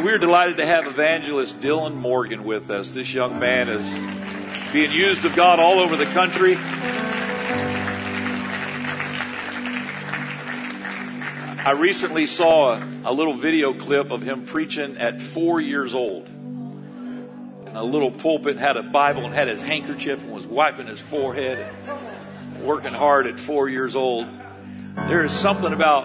[0.00, 2.94] And we're delighted to have evangelist Dylan Morgan with us.
[2.94, 3.84] This young man is
[4.72, 6.56] being used of God all over the country.
[11.66, 16.26] I recently saw a, little video clip of him preaching at four years old.
[16.28, 20.98] In a little pulpit, had a Bible and had his handkerchief and was wiping his
[20.98, 21.58] forehead
[22.54, 24.26] and working hard at four years old.
[24.96, 26.04] There is something about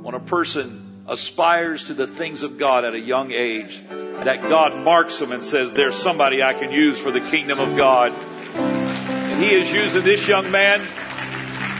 [0.00, 4.76] when a person aspires to the things of God at a young age, that God
[4.84, 8.12] marks them and says, There's somebody I can use for the kingdom of God.
[8.12, 10.86] And He is using this young man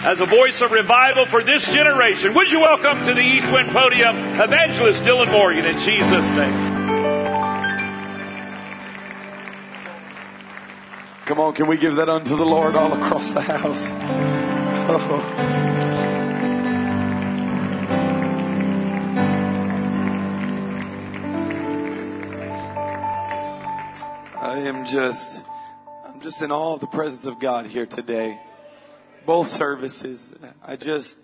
[0.05, 2.35] as a voice of revival for this generation.
[2.35, 6.79] Would you welcome to the East Wind podium evangelist Dylan Morgan in Jesus' name?
[11.27, 13.95] Come on, can we give that unto the Lord all across the house?
[14.91, 15.68] Oh.
[24.59, 25.45] I am just,
[26.05, 28.41] I'm just in all the presence of God here today.
[29.24, 30.35] Both services.
[30.66, 31.21] I just,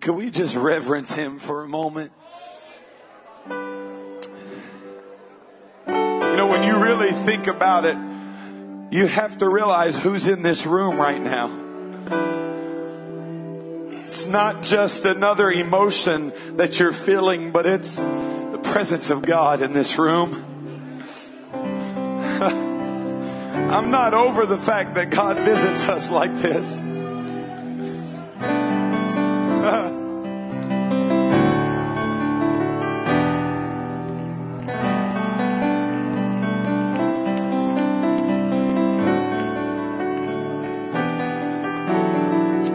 [0.00, 2.12] can we just reverence Him for a moment?
[3.48, 3.54] You
[6.36, 7.96] know, when you really think about it,
[8.94, 11.48] you have to realize who's in this room right now.
[14.08, 19.72] It's not just another emotion that you're feeling, but it's the presence of God in
[19.72, 20.51] this room.
[23.70, 26.76] I'm not over the fact that God visits us like this.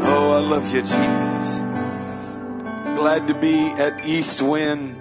[0.01, 1.61] oh, I love you, Jesus.
[2.95, 4.95] Glad to be at East Wind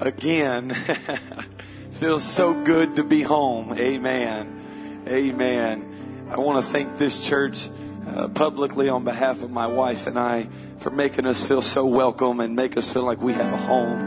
[0.00, 0.76] again.
[1.98, 3.76] Feels so good to be home.
[3.76, 5.02] Amen.
[5.08, 6.28] Amen.
[6.30, 7.68] I want to thank this church
[8.06, 12.38] uh, publicly on behalf of my wife and I for making us feel so welcome
[12.38, 13.98] and make us feel like we have a home.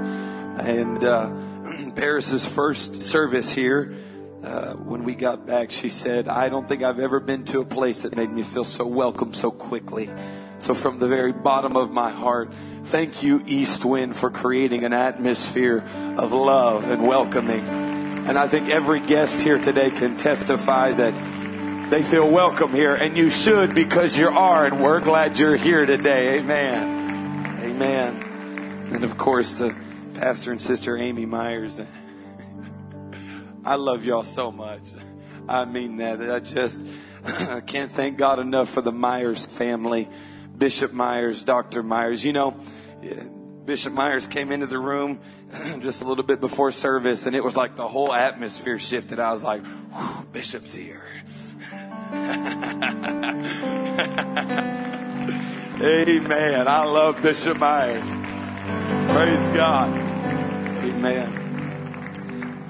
[0.57, 1.33] And uh,
[1.95, 3.93] Paris's first service here,
[4.41, 7.65] uh, when we got back, she said, I don't think I've ever been to a
[7.65, 10.09] place that made me feel so welcome so quickly.
[10.59, 12.53] So, from the very bottom of my heart,
[12.85, 15.83] thank you, East Wind, for creating an atmosphere
[16.17, 17.80] of love and welcoming.
[18.31, 23.17] And I think every guest here today can testify that they feel welcome here, and
[23.17, 26.39] you should because you are, and we're glad you're here today.
[26.39, 27.59] Amen.
[27.61, 28.87] Amen.
[28.93, 29.75] And of course, to
[30.13, 31.81] Pastor and Sister Amy Myers.
[33.65, 34.91] I love y'all so much.
[35.49, 36.21] I mean that.
[36.21, 36.79] I just
[37.25, 40.07] I can't thank God enough for the Myers family.
[40.57, 41.83] Bishop Myers, Dr.
[41.83, 42.23] Myers.
[42.23, 42.57] You know,
[43.71, 45.17] Bishop Myers came into the room
[45.79, 49.17] just a little bit before service, and it was like the whole atmosphere shifted.
[49.17, 49.61] I was like,
[50.33, 51.01] Bishop's here.
[55.81, 56.67] Amen.
[56.67, 58.09] I love Bishop Myers.
[59.13, 59.97] Praise God.
[60.83, 61.31] Amen.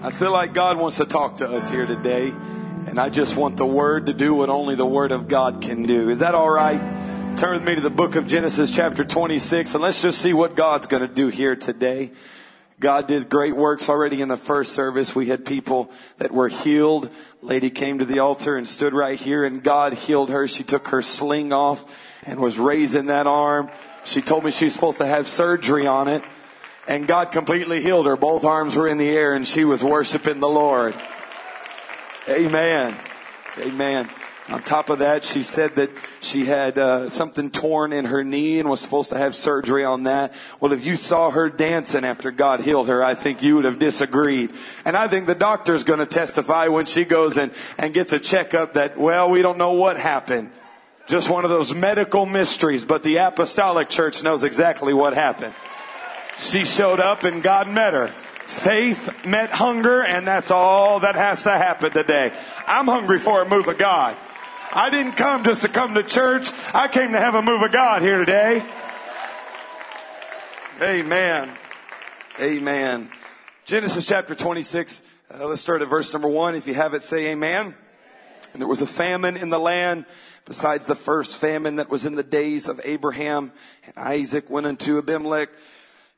[0.03, 3.57] I feel like God wants to talk to us here today, and I just want
[3.57, 6.11] the Word to do what only the Word of God can do.
[6.11, 6.79] Is that all right?
[7.37, 10.55] Turn with me to the book of Genesis, chapter 26, and let's just see what
[10.55, 12.11] God's going to do here today.
[12.79, 15.15] God did great works already in the first service.
[15.15, 17.09] We had people that were healed.
[17.41, 20.47] Lady came to the altar and stood right here and God healed her.
[20.47, 21.85] She took her sling off
[22.23, 23.69] and was raising that arm.
[24.03, 26.23] She told me she was supposed to have surgery on it
[26.87, 28.17] and God completely healed her.
[28.17, 30.95] Both arms were in the air and she was worshiping the Lord.
[32.27, 32.95] Amen.
[33.59, 34.09] Amen.
[34.51, 35.89] On top of that, she said that
[36.19, 40.03] she had uh, something torn in her knee and was supposed to have surgery on
[40.03, 40.33] that.
[40.59, 43.79] Well, if you saw her dancing after God healed her, I think you would have
[43.79, 44.51] disagreed.
[44.83, 48.19] And I think the doctor's going to testify when she goes and, and gets a
[48.19, 50.51] checkup that, well, we don't know what happened.
[51.07, 55.53] Just one of those medical mysteries, but the apostolic church knows exactly what happened.
[56.37, 58.13] She showed up and God met her.
[58.45, 62.33] Faith met hunger, and that's all that has to happen today.
[62.67, 64.17] I'm hungry for a move of God.
[64.73, 66.49] I didn't come just to come to church.
[66.73, 68.63] I came to have a move of God here today.
[70.81, 71.51] Amen.
[72.39, 73.09] Amen.
[73.65, 75.03] Genesis chapter 26.
[75.29, 76.55] Uh, let's start at verse number one.
[76.55, 77.75] If you have it, say amen.
[78.53, 80.05] And there was a famine in the land
[80.45, 83.51] besides the first famine that was in the days of Abraham.
[83.85, 85.49] And Isaac went unto Abimelech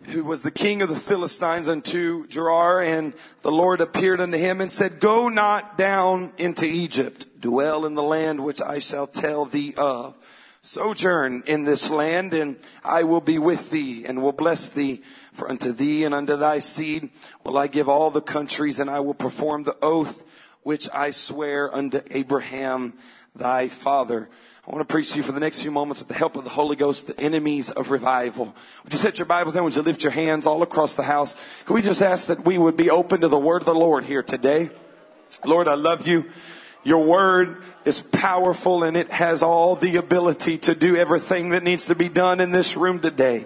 [0.08, 4.62] who was the king of the Philistines unto Gerar, and the Lord appeared unto him
[4.62, 9.46] and said, Go not down into Egypt, dwell in the land which I shall tell
[9.46, 10.16] thee of.
[10.62, 15.02] Sojourn in this land, and I will be with thee, and will bless thee.
[15.34, 17.10] For unto thee and unto thy seed
[17.44, 20.24] will I give all the countries, and I will perform the oath
[20.62, 22.94] which I swear unto Abraham
[23.36, 24.30] thy father.
[24.66, 26.46] I want to preach to you for the next few moments with the help of
[26.46, 28.56] the Holy Ghost, the enemies of revival.
[28.86, 29.66] Would you set your Bibles down?
[29.66, 31.36] Would you lift your hands all across the house?
[31.66, 34.06] Can we just ask that we would be open to the word of the Lord
[34.06, 34.70] here today?
[35.44, 36.30] Lord, I love you.
[36.86, 41.88] Your word is powerful and it has all the ability to do everything that needs
[41.88, 43.46] to be done in this room today.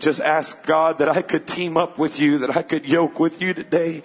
[0.00, 3.40] Just ask God that I could team up with you, that I could yoke with
[3.40, 4.02] you today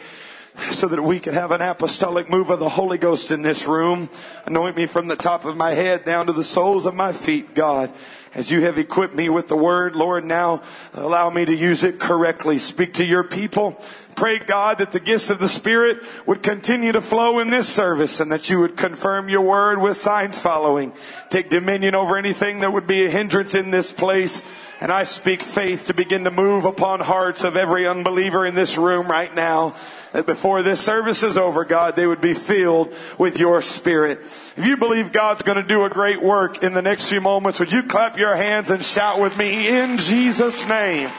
[0.71, 4.09] so that we could have an apostolic move of the Holy Ghost in this room.
[4.45, 7.55] Anoint me from the top of my head down to the soles of my feet,
[7.55, 7.91] God.
[8.35, 10.63] As you have equipped me with the word, Lord, now
[10.93, 12.57] allow me to use it correctly.
[12.57, 13.79] Speak to your people.
[14.15, 18.19] Pray, God, that the gifts of the Spirit would continue to flow in this service
[18.19, 20.93] and that you would confirm your word with signs following.
[21.29, 24.43] Take dominion over anything that would be a hindrance in this place.
[24.79, 28.77] And I speak faith to begin to move upon hearts of every unbeliever in this
[28.77, 29.75] room right now
[30.13, 34.19] that before this service is over, God, they would be filled with your spirit.
[34.55, 37.59] If you believe God's going to do a great work in the next few moments,
[37.59, 41.09] would you clap your hands and shout with me in Jesus' name?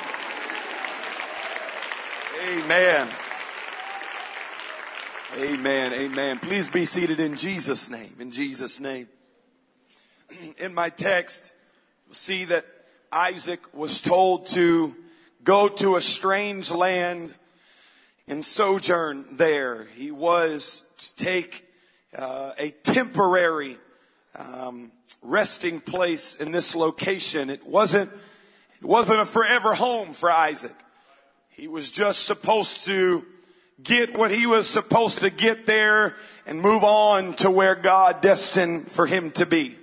[2.48, 3.08] Amen.
[5.38, 5.92] Amen.
[5.92, 6.38] Amen.
[6.38, 8.14] Please be seated in Jesus' name.
[8.20, 9.08] In Jesus' name.
[10.58, 11.52] In my text,
[12.12, 12.64] see that
[13.10, 14.94] Isaac was told to
[15.42, 17.34] go to a strange land
[18.26, 19.86] and sojourn there.
[19.96, 21.66] He was to take
[22.16, 23.78] uh, a temporary
[24.34, 24.92] um,
[25.22, 27.50] resting place in this location.
[27.50, 28.10] It wasn't.
[28.80, 30.74] It wasn't a forever home for Isaac.
[31.48, 33.24] He was just supposed to
[33.82, 36.16] get what he was supposed to get there
[36.46, 39.76] and move on to where God destined for him to be.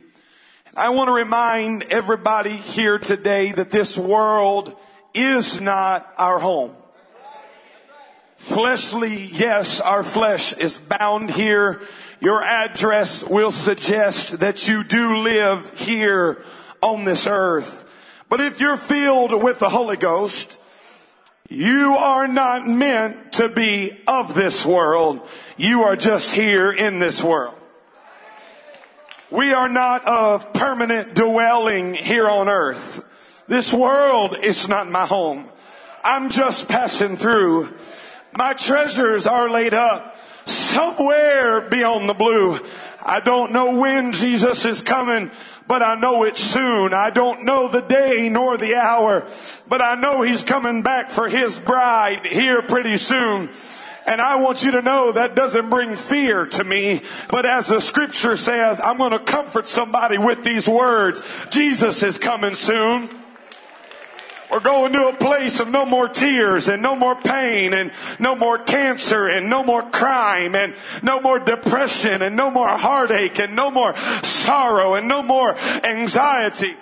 [0.68, 4.76] And I want to remind everybody here today that this world
[5.14, 6.76] is not our home.
[8.42, 11.80] Fleshly, yes, our flesh is bound here.
[12.20, 16.42] Your address will suggest that you do live here
[16.82, 17.88] on this earth.
[18.30, 20.60] But if you're filled with the Holy Ghost,
[21.50, 25.22] you are not meant to be of this world.
[25.56, 27.56] You are just here in this world.
[29.30, 33.06] We are not of permanent dwelling here on earth.
[33.48, 35.48] This world is not my home.
[36.04, 37.76] I'm just passing through.
[38.34, 42.60] My treasures are laid up somewhere beyond the blue.
[43.04, 45.32] I don't know when Jesus is coming,
[45.68, 46.94] but I know it's soon.
[46.94, 49.28] I don't know the day nor the hour,
[49.68, 53.50] but I know he's coming back for his bride here pretty soon.
[54.06, 57.80] And I want you to know that doesn't bring fear to me, but as the
[57.80, 61.22] scripture says, I'm going to comfort somebody with these words.
[61.50, 63.10] Jesus is coming soon.
[64.52, 68.36] We're going to a place of no more tears and no more pain and no
[68.36, 73.56] more cancer and no more crime and no more depression and no more heartache and
[73.56, 76.76] no more sorrow and no more anxiety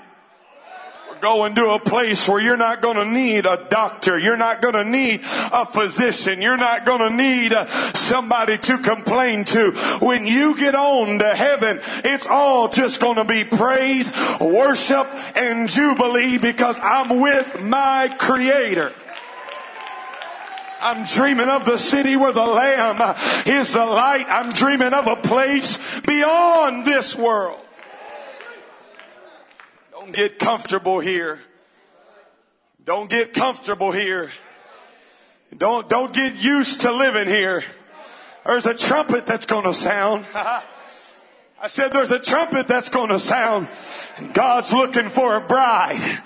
[1.22, 4.18] going to a place where you're not going to need a doctor.
[4.18, 6.42] You're not going to need a physician.
[6.42, 9.72] You're not going to need uh, somebody to complain to.
[10.02, 15.70] When you get on to heaven, it's all just going to be praise, worship, and
[15.70, 18.94] jubilee because I'm with my creator.
[20.82, 24.26] I'm dreaming of the city where the Lamb is the light.
[24.30, 27.60] I'm dreaming of a place beyond this world.
[30.00, 31.42] Don't get comfortable here.
[32.86, 34.32] Don't get comfortable here.
[35.58, 37.66] Don't, don't get used to living here.
[38.46, 40.26] There's a trumpet that's going to sound.
[40.34, 43.68] I said there's a trumpet that's going to sound.
[44.32, 46.24] God's looking for a bride.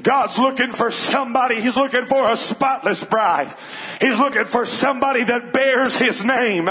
[0.00, 1.60] God's looking for somebody.
[1.60, 3.52] He's looking for a spotless bride.
[4.00, 6.68] He's looking for somebody that bears His name.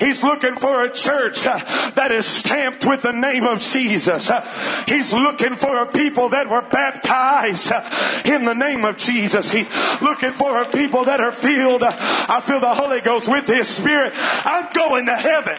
[0.00, 1.58] He's looking for a church uh,
[1.92, 4.30] that is stamped with the name of Jesus.
[4.30, 4.40] Uh,
[4.86, 9.50] he's looking for a people that were baptized uh, in the name of Jesus.
[9.50, 9.70] He's
[10.02, 11.82] looking for a people that are filled.
[11.82, 14.12] I feel the Holy Ghost with His Spirit.
[14.16, 15.58] I'm going to heaven.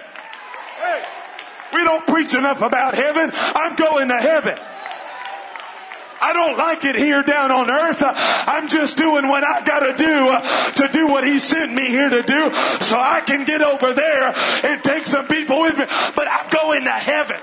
[1.73, 3.31] We don't preach enough about heaven.
[3.33, 4.57] I'm going to heaven.
[6.21, 8.01] I don't like it here down on earth.
[8.05, 12.09] I'm just doing what I got to do to do what He sent me here
[12.09, 15.85] to do so I can get over there and take some people with me.
[16.15, 17.39] But I'm going to heaven.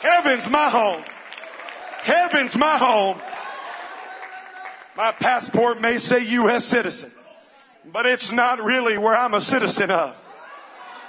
[0.00, 1.02] Heaven's my home.
[2.02, 3.20] Heaven's my home.
[4.96, 6.64] My passport may say U.S.
[6.64, 7.12] citizen,
[7.92, 10.20] but it's not really where I'm a citizen of.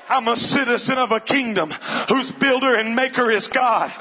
[0.09, 1.71] I'm a citizen of a kingdom
[2.07, 3.91] whose builder and maker is God.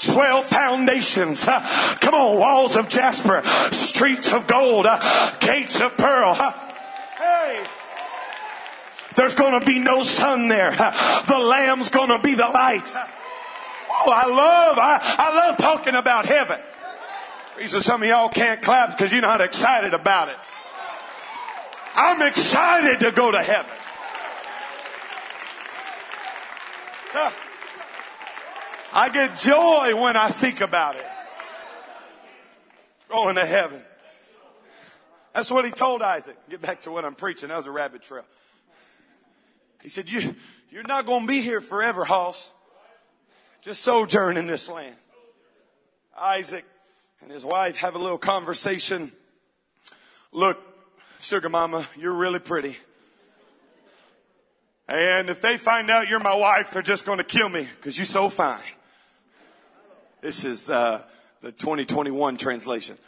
[0.00, 1.46] 12 foundations.
[1.46, 1.60] Uh,
[2.00, 6.36] come on, walls of jasper, streets of gold, uh, gates of pearl.
[6.38, 6.52] Uh,
[7.18, 7.64] hey.
[9.16, 10.70] There's to be no sun there.
[10.70, 12.92] The lamb's to be the light.
[13.90, 16.58] Oh, I love, I, I love talking about heaven.
[17.56, 20.36] Reason some of y'all can't clap because you're not excited about it.
[21.94, 23.70] I'm excited to go to heaven.
[28.92, 31.06] I get joy when I think about it.
[33.08, 33.82] Going to heaven.
[35.32, 36.36] That's what he told Isaac.
[36.48, 37.50] Get back to what I'm preaching.
[37.50, 38.24] That was a rabbit trail.
[39.82, 40.34] He said, you,
[40.70, 42.52] you're not going to be here forever, Hoss.
[43.62, 44.96] Just sojourn in this land.
[46.18, 46.64] Isaac
[47.20, 49.12] and his wife have a little conversation.
[50.32, 50.60] Look,
[51.20, 52.76] sugar mama, you're really pretty.
[54.88, 57.96] And if they find out you're my wife, they're just going to kill me because
[57.96, 58.60] you're so fine.
[60.20, 61.02] This is uh,
[61.40, 62.98] the 2021 translation.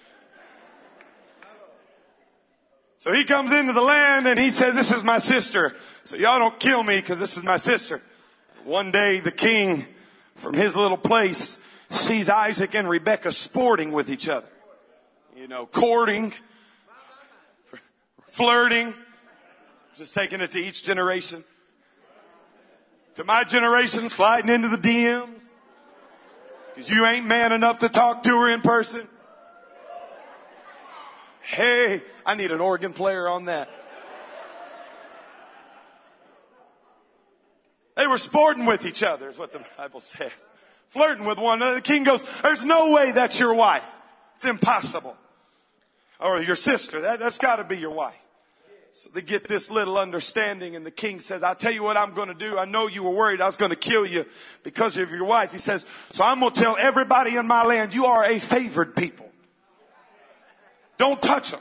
[2.99, 5.77] So he comes into the land and he says, this is my sister.
[6.03, 8.01] So y'all don't kill me because this is my sister.
[8.65, 9.87] One day the king
[10.35, 11.59] from his little place
[11.91, 14.49] sees Isaac and Rebekah sporting with each other.
[15.37, 16.33] You know, courting,
[18.29, 18.95] flirting,
[19.95, 21.45] just taking it to each generation.
[23.17, 25.41] To my generation, sliding into the DMs.
[26.75, 29.09] Cause you ain't man enough to talk to her in person.
[31.41, 33.71] Hey, I need an organ player on that.
[37.95, 40.31] They were sporting with each other, is what the Bible says.
[40.89, 41.77] Flirting with one another.
[41.77, 43.91] The king goes, there's no way that's your wife.
[44.35, 45.17] It's impossible.
[46.21, 47.01] Or your sister.
[47.01, 48.26] That, that's gotta be your wife.
[48.97, 52.15] So they get this little understanding and the king says, I'll tell you what I'm
[52.15, 52.57] going to do.
[52.57, 54.25] I know you were worried I was going to kill you
[54.63, 55.53] because of your wife.
[55.53, 58.97] He says, so I'm going to tell everybody in my land, you are a favored
[58.97, 59.31] people.
[60.97, 61.61] Don't touch them.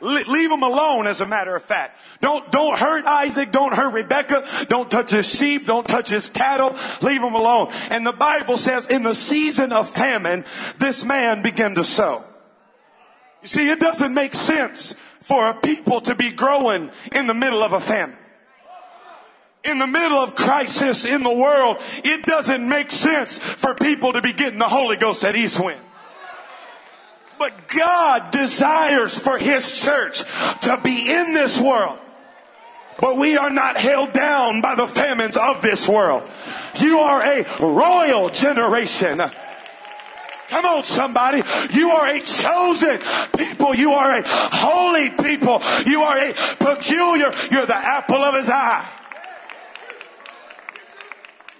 [0.00, 1.96] Leave them alone, as a matter of fact.
[2.20, 3.52] Don't, don't hurt Isaac.
[3.52, 4.44] Don't hurt Rebecca.
[4.68, 5.64] Don't touch his sheep.
[5.64, 6.74] Don't touch his cattle.
[7.02, 7.72] Leave them alone.
[7.88, 10.44] And the Bible says in the season of famine,
[10.78, 12.24] this man began to sow.
[13.42, 17.62] You see, it doesn't make sense for a people to be growing in the middle
[17.62, 18.16] of a famine.
[19.64, 24.20] In the middle of crisis in the world, it doesn't make sense for people to
[24.20, 25.80] be getting the Holy Ghost at Eastwind.
[27.38, 30.24] But God desires for His church
[30.62, 31.98] to be in this world.
[33.00, 36.28] But we are not held down by the famines of this world.
[36.78, 39.20] You are a royal generation.
[40.52, 41.38] Come on, somebody.
[41.72, 43.00] You are a chosen
[43.38, 43.74] people.
[43.74, 45.62] You are a holy people.
[45.86, 47.32] You are a peculiar.
[47.50, 48.86] You're the apple of his eye.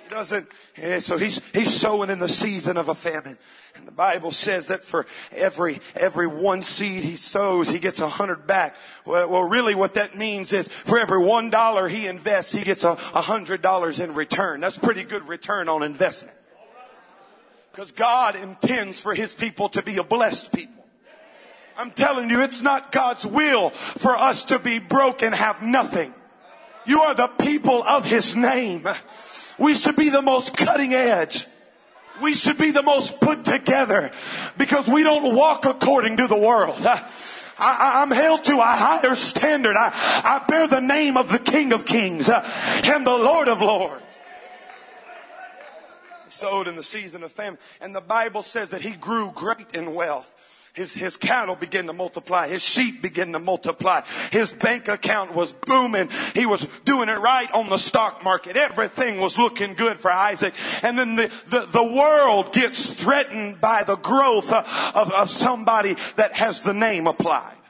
[0.03, 0.47] He doesn't,
[0.77, 3.39] yeah, so he's, he's sowing in the season of a famine.
[3.77, 8.09] And the Bible says that for every, every one seed he sows, he gets a
[8.11, 8.77] hundred back.
[9.07, 12.85] Well, well, really what that means is for every one dollar he invests, he gets
[12.85, 14.61] a hundred dollars in return.
[14.61, 16.37] That's pretty good return on investment.
[17.73, 20.85] Because God intends for his people to be a blessed people.
[21.79, 26.13] I'm telling you, it's not God's will for us to be broke and have nothing.
[26.85, 28.87] You are the people of his name.
[29.59, 31.47] We should be the most cutting edge.
[32.21, 34.11] We should be the most put together
[34.59, 36.85] because we don't walk according to the world.
[37.59, 39.77] I, am held to a higher standard.
[39.77, 39.93] I,
[40.25, 44.02] I, bear the name of the King of Kings and the Lord of Lords
[46.43, 47.59] sowed in the season of famine.
[47.81, 50.29] And the Bible says that he grew great in wealth.
[50.75, 52.49] His, his cattle began to multiply.
[52.49, 54.01] His sheep began to multiply.
[54.33, 56.09] His bank account was booming.
[56.35, 58.57] He was doing it right on the stock market.
[58.57, 60.55] Everything was looking good for Isaac.
[60.83, 66.33] And then the, the, the world gets threatened by the growth of, of somebody that
[66.33, 67.62] has the name applied.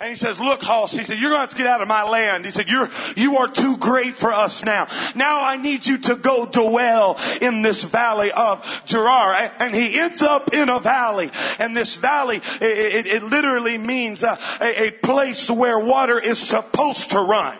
[0.00, 1.88] And he says, look, Hoss, he said, you're going to have to get out of
[1.88, 2.46] my land.
[2.46, 4.88] He said, you're, you are too great for us now.
[5.14, 9.52] Now I need you to go dwell in this valley of Gerar.
[9.58, 11.30] And he ends up in a valley.
[11.58, 16.38] And this valley, it, it, it literally means a, a, a place where water is
[16.38, 17.58] supposed to run.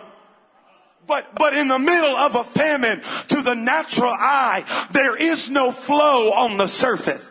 [1.07, 5.73] But, but in the middle of a famine, to the natural eye, there is no
[5.73, 7.30] flow on the surface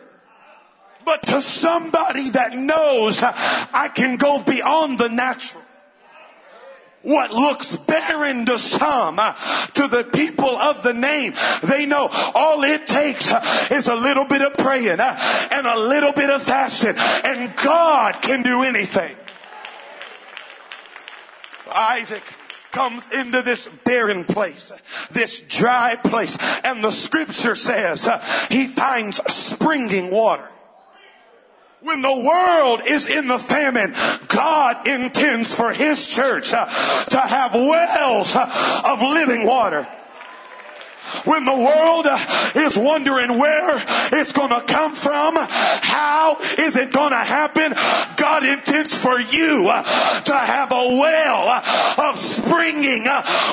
[1.04, 5.62] but to somebody that knows I can go beyond the natural.
[7.02, 9.32] What looks barren to some, uh,
[9.68, 14.26] to the people of the name, they know all it takes uh, is a little
[14.26, 19.16] bit of praying uh, and a little bit of fasting, and God can do anything.
[21.60, 22.22] So Isaac
[22.70, 24.70] comes into this barren place,
[25.10, 28.18] this dry place, and the scripture says uh,
[28.50, 30.48] he finds springing water.
[31.82, 33.94] When the world is in the famine,
[34.28, 36.66] God intends for His church uh,
[37.06, 39.88] to have wells uh, of living water.
[41.24, 43.82] When the world uh, is wondering where
[44.12, 47.72] it's going to come from, how is it going to happen?
[48.16, 51.48] God intends for you to have a well
[51.98, 53.04] of springing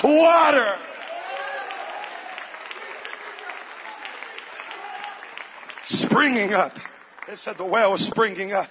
[0.04, 0.76] water.
[5.86, 6.78] Springing up.
[7.28, 8.70] It said the well was springing up.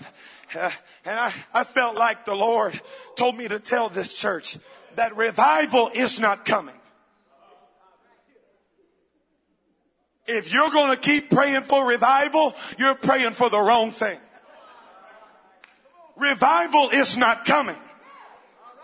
[0.55, 0.71] Uh,
[1.05, 2.81] and I, I felt like the Lord
[3.17, 4.59] told me to tell this church
[4.95, 6.75] that revival is not coming.
[10.27, 14.19] If you're going to keep praying for revival, you're praying for the wrong thing.
[16.17, 17.77] Revival is not coming.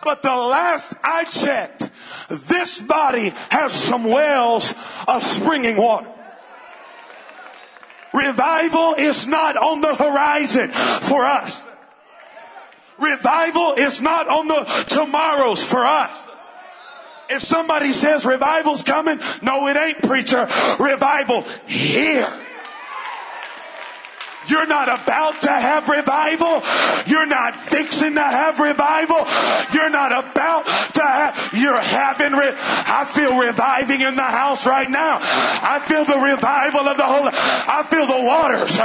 [0.05, 1.89] But the last I checked,
[2.29, 4.75] this body has some wells
[5.09, 6.12] of springing water.
[8.13, 11.67] Revival is not on the horizon for us.
[12.99, 16.29] Revival is not on the tomorrows for us.
[17.31, 20.49] If somebody says revival's coming, no, it ain't preacher.
[20.79, 22.31] Revival here.
[24.49, 26.63] You're not about to have revival.
[27.07, 29.27] You're not fixing to have revival.
[29.73, 34.91] You're not about to have, you're having, re- I feel reviving in the house right
[34.91, 35.19] now.
[35.21, 38.77] I feel the revival of the Holy, I feel the waters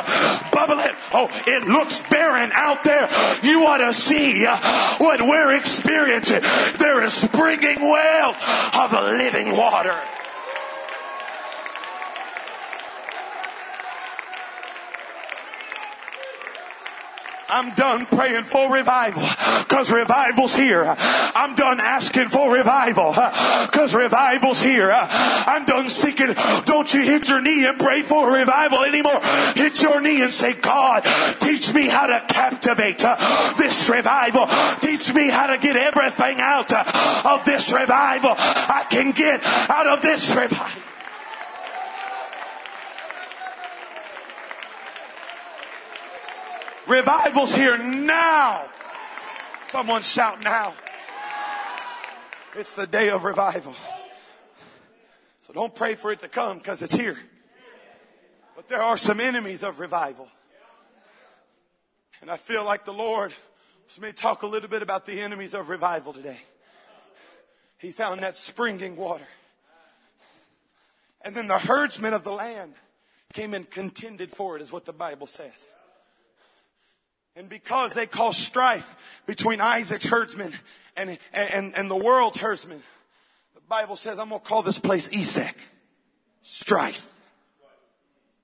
[0.51, 0.95] bubbling.
[1.13, 3.09] Oh, it looks barren out there.
[3.43, 4.57] You ought to see uh,
[4.97, 6.41] what we're experiencing.
[6.77, 8.35] There is springing wells
[8.73, 9.99] of living water.
[17.49, 19.23] I'm done praying for revival
[19.59, 20.83] because revival's here.
[20.97, 24.91] I'm done asking for revival because revival's here.
[24.91, 26.33] I'm done seeking.
[26.65, 29.19] Don't you hit your knee and pray for revival anymore.
[29.55, 31.03] Hit your knee and say, God,
[31.39, 34.47] teach me how to captivate uh, this revival.
[34.79, 36.83] Teach me how to get everything out uh,
[37.25, 40.86] of this revival I can get out of this revival.
[46.87, 48.65] Revival's here now.
[49.67, 50.73] Someone shout now.
[52.55, 53.75] It's the day of revival.
[55.41, 57.19] So don't pray for it to come because it's here.
[58.55, 60.27] But there are some enemies of revival.
[62.21, 63.33] And I feel like the Lord
[63.81, 66.39] wants me to talk a little bit about the enemies of revival today.
[67.77, 69.27] He found that springing water.
[71.23, 72.73] And then the herdsmen of the land
[73.33, 75.67] came and contended for it, is what the Bible says.
[77.37, 80.53] And because they caused strife between Isaac's herdsmen
[80.95, 82.81] and, and, and the world's herdsmen,
[83.53, 85.55] the Bible says, I'm going to call this place Esek.
[86.41, 87.13] Strife.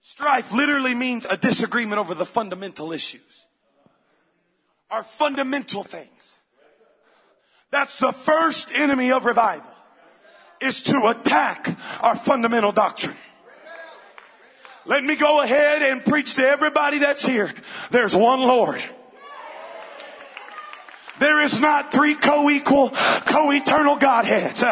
[0.01, 3.47] Strife literally means a disagreement over the fundamental issues.
[4.91, 6.35] Our fundamental things.
[7.71, 9.73] That's the first enemy of revival
[10.61, 13.15] is to attack our fundamental doctrine.
[14.85, 17.53] Let me go ahead and preach to everybody that's here.
[17.89, 18.83] There's one Lord.
[21.19, 24.63] There is not three co-equal, co-eternal Godheads.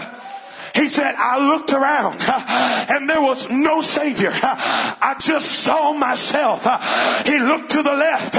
[0.76, 2.22] He said, I looked around
[2.90, 4.32] and there was no Savior.
[4.34, 6.66] I just saw myself.
[7.26, 8.34] He looked to the left.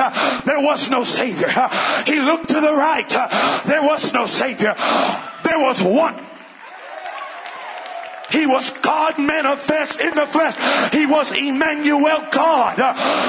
[0.45, 1.49] There was no Savior.
[2.05, 3.09] He looked to the right.
[3.65, 4.75] There was no Savior.
[5.45, 6.15] There was one.
[8.33, 10.57] He was God manifest in the flesh.
[10.93, 12.79] He was Emmanuel God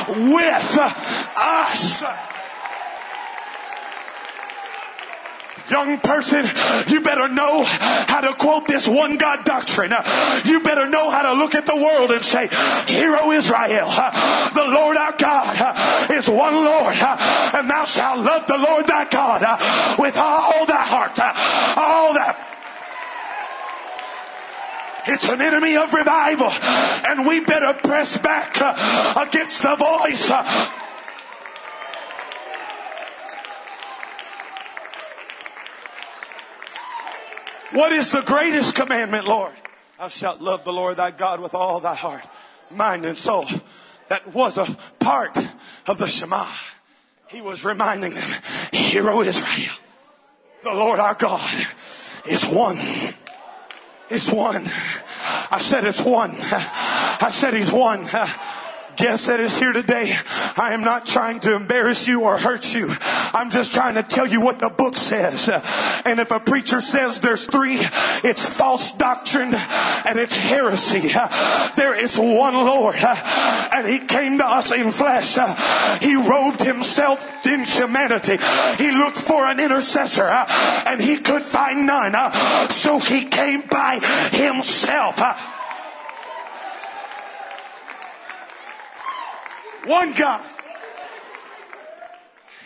[0.08, 0.78] with
[1.38, 2.04] us.
[5.70, 6.46] Young person,
[6.90, 9.94] you better know how to quote this one God doctrine.
[10.46, 12.48] You better know how to look at the world and say,
[12.88, 13.88] Hear, O Israel,
[14.54, 19.42] the Lord our God is one Lord, and thou shalt love the Lord thy God
[20.00, 21.18] with all thy heart,
[21.78, 22.54] all that
[25.06, 26.50] it's an enemy of revival.
[26.50, 30.30] And we better press back uh, against the voice.
[37.72, 39.54] What is the greatest commandment, Lord?
[39.98, 42.24] Thou shalt love the Lord thy God with all thy heart,
[42.70, 43.48] mind, and soul.
[44.10, 45.38] That was a part
[45.88, 46.46] of the Shema.
[47.28, 48.30] He was reminding them,
[48.72, 49.74] Hear, O Israel,
[50.64, 51.68] the Lord our God
[52.30, 52.78] is one
[54.10, 54.70] it's one.
[55.52, 56.36] I said it's one.
[56.40, 58.08] I said he's one.
[58.96, 60.16] Guest that is here today,
[60.56, 62.94] I am not trying to embarrass you or hurt you.
[63.34, 65.50] I'm just trying to tell you what the book says.
[66.06, 67.80] And if a preacher says there's three,
[68.24, 71.10] it's false doctrine and it's heresy.
[71.76, 75.38] There is one Lord and he came to us in flesh.
[76.02, 78.38] He robed himself in humanity.
[78.78, 82.70] He looked for an intercessor and he could find none.
[82.70, 84.00] So he came by
[84.32, 85.20] himself.
[89.86, 90.44] One God.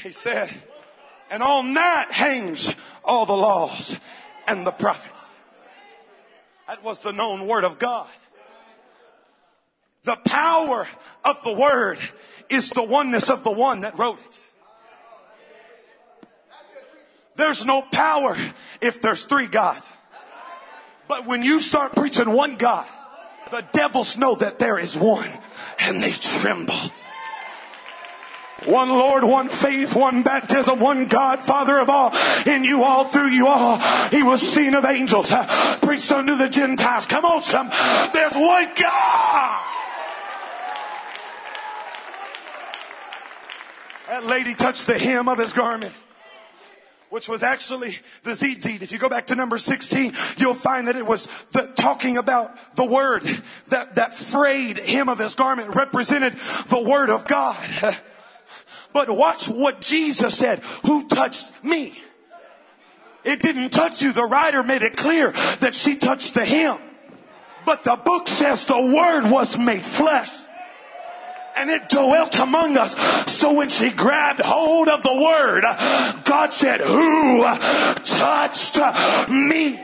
[0.03, 0.53] He said,
[1.31, 3.99] and on that hangs all the laws
[4.47, 5.21] and the prophets.
[6.67, 8.07] That was the known word of God.
[10.03, 10.87] The power
[11.25, 11.99] of the word
[12.49, 14.39] is the oneness of the one that wrote it.
[17.35, 18.35] There's no power
[18.81, 19.91] if there's three gods.
[21.07, 22.85] But when you start preaching one God,
[23.51, 25.29] the devils know that there is one
[25.79, 26.91] and they tremble.
[28.65, 32.13] One Lord, one faith, one baptism, one God, Father of all,
[32.45, 33.77] in you all, through you all.
[34.09, 37.05] He was seen of angels, uh, preached unto the Gentiles.
[37.05, 37.69] Come on, some.
[38.13, 39.63] There's one God.
[44.07, 45.93] That lady touched the hem of his garment
[47.09, 48.81] which was actually the tzitzit.
[48.81, 52.75] If you go back to number 16, you'll find that it was the, talking about
[52.75, 53.23] the word.
[53.69, 56.33] That, that frayed hem of his garment represented
[56.67, 57.57] the word of God.
[58.93, 60.59] But watch what Jesus said.
[60.85, 61.93] Who touched me?
[63.23, 64.13] It didn't touch you.
[64.13, 66.77] The writer made it clear that she touched the hem.
[67.65, 70.31] But the book says the word was made flesh
[71.57, 72.95] and it dwelt among us.
[73.29, 75.63] So when she grabbed hold of the word,
[76.23, 77.43] God said, who
[78.03, 78.79] touched
[79.29, 79.79] me?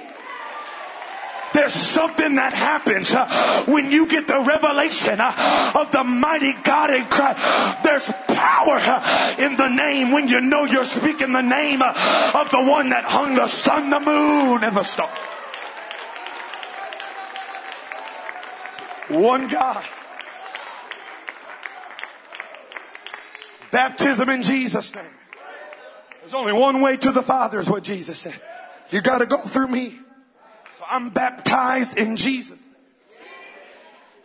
[1.54, 6.90] There's something that happens uh, when you get the revelation uh, of the mighty God
[6.90, 7.84] in Christ.
[7.84, 8.10] There's
[8.44, 12.62] power uh, in the name when you know you're speaking the name uh, of the
[12.62, 15.10] one that hung the sun, the moon, and the stars.
[19.08, 19.84] One God.
[23.72, 25.06] Baptism in Jesus' name.
[26.20, 28.40] There's only one way to the Father, is what Jesus said.
[28.90, 30.00] You got to go through me.
[30.74, 32.60] So I'm baptized in Jesus.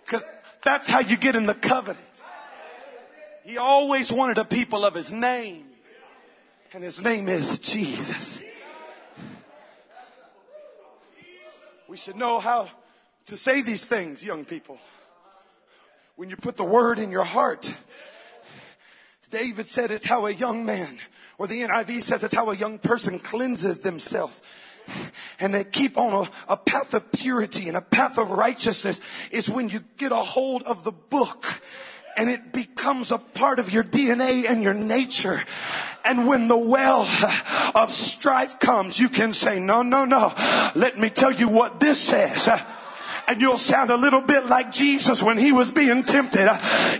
[0.04, 0.24] Because
[0.62, 2.07] that's how you get in the covenant.
[3.48, 5.64] He always wanted a people of his name.
[6.74, 8.42] And his name is Jesus.
[11.88, 12.68] We should know how
[13.24, 14.76] to say these things, young people.
[16.16, 17.72] When you put the word in your heart,
[19.30, 20.98] David said it's how a young man,
[21.38, 24.42] or the NIV says it's how a young person cleanses themselves
[25.40, 29.48] and they keep on a, a, path of purity and a path of righteousness is
[29.48, 31.62] when you get a hold of the book
[32.18, 35.42] and it becomes a part of your DNA and your nature.
[36.04, 37.06] And when the well
[37.74, 40.32] of strife comes, you can say, no, no, no.
[40.74, 42.48] Let me tell you what this says
[43.28, 46.48] and you'll sound a little bit like Jesus when he was being tempted.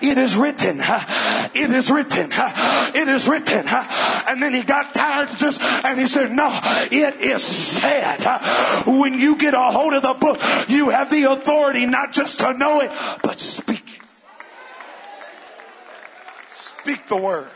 [0.03, 0.81] It is written.
[0.81, 2.31] It is written.
[2.31, 3.65] It is written.
[3.67, 6.49] And then he got tired just, and he said, no,
[6.93, 8.19] it is said.
[8.87, 12.53] When you get a hold of the book, you have the authority not just to
[12.53, 13.99] know it, but speak it.
[16.89, 17.51] Speak the word.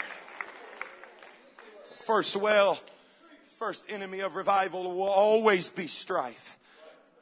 [2.05, 2.79] First well,
[3.57, 6.59] first enemy of revival will always be strife,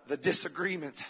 [0.09, 1.05] the disagreement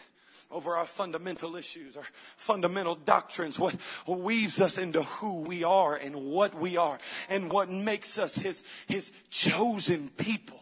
[0.50, 6.14] over our fundamental issues, our fundamental doctrines, what weaves us into who we are and
[6.16, 6.98] what we are
[7.30, 10.60] and what makes us his, his chosen people.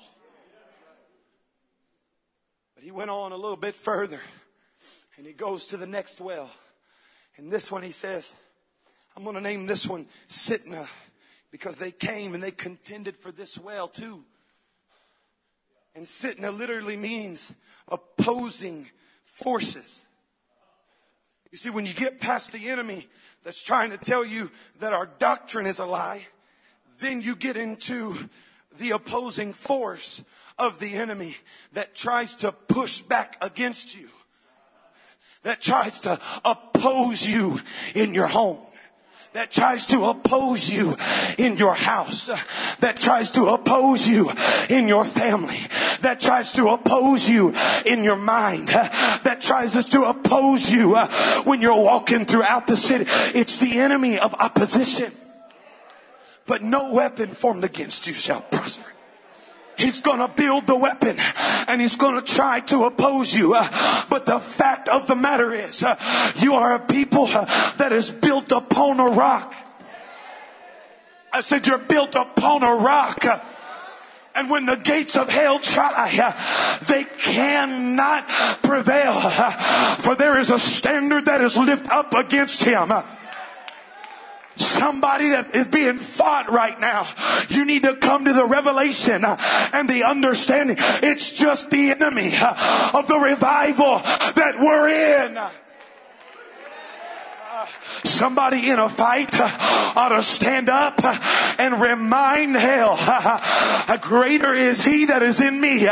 [2.76, 4.20] But he went on a little bit further
[5.16, 6.48] and he goes to the next well.
[7.38, 8.32] And this one he says,
[9.18, 10.86] I'm going to name this one Sitnah
[11.50, 14.22] because they came and they contended for this well too.
[15.96, 17.52] And Sitnah literally means
[17.88, 18.86] opposing
[19.24, 20.02] forces.
[21.50, 23.08] You see, when you get past the enemy
[23.42, 26.24] that's trying to tell you that our doctrine is a lie,
[27.00, 28.16] then you get into
[28.78, 30.22] the opposing force
[30.60, 31.34] of the enemy
[31.72, 34.10] that tries to push back against you,
[35.42, 37.60] that tries to oppose you
[37.96, 38.58] in your home
[39.38, 40.96] that tries to oppose you
[41.38, 42.26] in your house,
[42.80, 44.28] that tries to oppose you
[44.68, 45.60] in your family,
[46.00, 47.54] that tries to oppose you
[47.86, 51.06] in your mind, that tries to oppose you uh,
[51.44, 53.04] when you're walking throughout the city.
[53.32, 55.12] It's the enemy of opposition.
[56.44, 58.90] But no weapon formed against you shall prosper.
[59.78, 61.16] He's gonna build the weapon
[61.68, 63.52] and he's gonna try to oppose you.
[64.10, 65.84] But the fact of the matter is,
[66.36, 69.54] you are a people that is built upon a rock.
[71.32, 73.24] I said, You're built upon a rock.
[74.34, 76.34] And when the gates of hell try,
[76.86, 78.28] they cannot
[78.62, 79.14] prevail.
[80.00, 82.92] For there is a standard that is lifted up against him
[84.58, 87.08] somebody that is being fought right now.
[87.48, 90.76] You need to come to the revelation and the understanding.
[90.78, 94.88] It's just the enemy of the revival that we're
[95.26, 95.38] in.
[98.04, 99.48] Somebody in a fight uh,
[99.96, 101.18] ought to stand up uh,
[101.58, 102.96] and remind hell,
[104.00, 105.88] greater is he that is in me.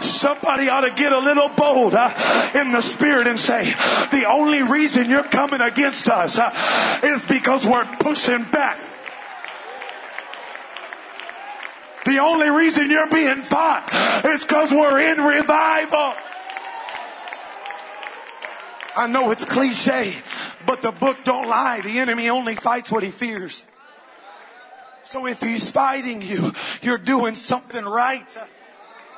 [0.00, 3.64] Somebody ought to get a little bold uh, in the spirit and say,
[4.10, 6.38] the only reason you're coming against us
[7.02, 8.78] is because we're pushing back.
[12.08, 16.14] The only reason you're being fought is because we're in revival.
[18.96, 20.16] I know it's cliche,
[20.68, 21.80] but the book don't lie.
[21.80, 23.66] The enemy only fights what he fears.
[25.02, 26.52] So if he's fighting you,
[26.82, 28.36] you're doing something right.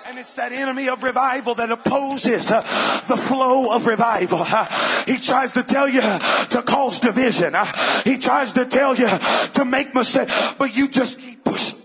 [0.06, 2.60] And it's that enemy of revival that opposes uh,
[3.08, 4.38] the flow of revival.
[4.42, 4.64] Uh,
[5.06, 7.56] he tries to tell you to cause division.
[7.56, 7.64] Uh,
[8.04, 9.08] he tries to tell you
[9.54, 11.78] to make mistakes, but you just keep pushing.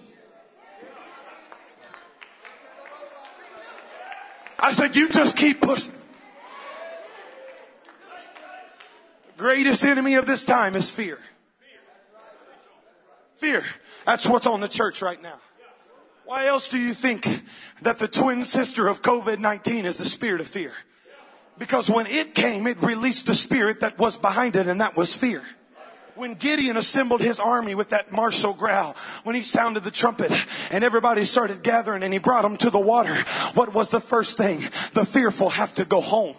[4.60, 5.92] I said, you just keep pushing.
[9.38, 11.20] Greatest enemy of this time is fear.
[13.36, 13.64] Fear.
[14.06, 15.40] That's what's on the church right now.
[16.26, 17.44] Why else do you think
[17.82, 20.74] that the twin sister of COVID-19 is the spirit of fear?
[21.58, 25.14] Because when it came, it released the spirit that was behind it, and that was
[25.14, 25.44] fear.
[26.16, 30.32] When Gideon assembled his army with that martial growl, when he sounded the trumpet
[30.72, 33.14] and everybody started gathering and he brought them to the water,
[33.54, 34.62] what was the first thing?
[34.94, 36.36] The fearful have to go home.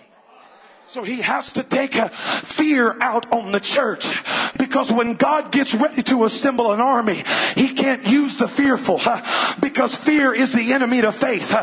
[0.89, 4.15] So he has to take fear out on the church.
[4.57, 9.01] Because when God gets ready to assemble an army, he can't use the fearful
[9.61, 11.55] because fear is the enemy to faith.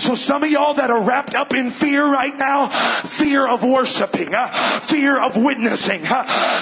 [0.00, 4.34] So some of y'all that are wrapped up in fear right now, fear of worshiping,
[4.82, 6.02] fear of witnessing,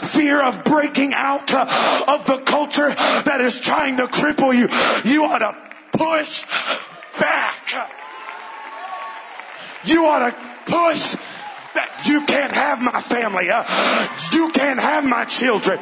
[0.03, 4.69] fear of breaking out of the culture that is trying to cripple you,
[5.11, 5.57] you ought to
[5.97, 6.45] push
[7.19, 7.95] back.
[9.85, 11.17] You ought to push
[11.79, 13.51] that you can't have my family.
[13.51, 13.63] Uh,
[14.33, 15.79] you can't have my children.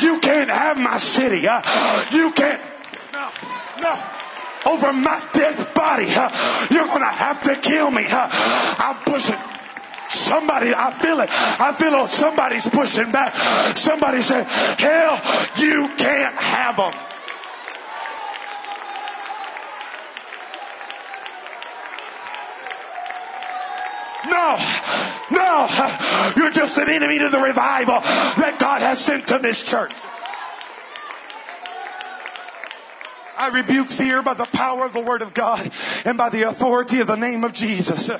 [0.00, 1.46] You can't have my city.
[1.46, 1.60] Uh,
[2.10, 2.60] you can't.
[3.12, 3.28] No,
[3.84, 3.94] no.
[4.64, 6.32] Over my dead body, uh,
[6.70, 8.06] you're going to have to kill me.
[8.08, 9.36] Uh, I'm pushing.
[10.08, 11.28] Somebody, I feel it.
[11.30, 13.34] I feel somebody's pushing back.
[13.76, 15.20] Somebody said, hell,
[15.58, 17.13] you can't have them.
[24.34, 24.58] No,
[25.30, 25.68] no,
[26.36, 29.92] you're just an enemy to the revival that God has sent to this church.
[33.38, 35.70] I rebuke fear by the power of the word of God
[36.04, 38.10] and by the authority of the name of Jesus.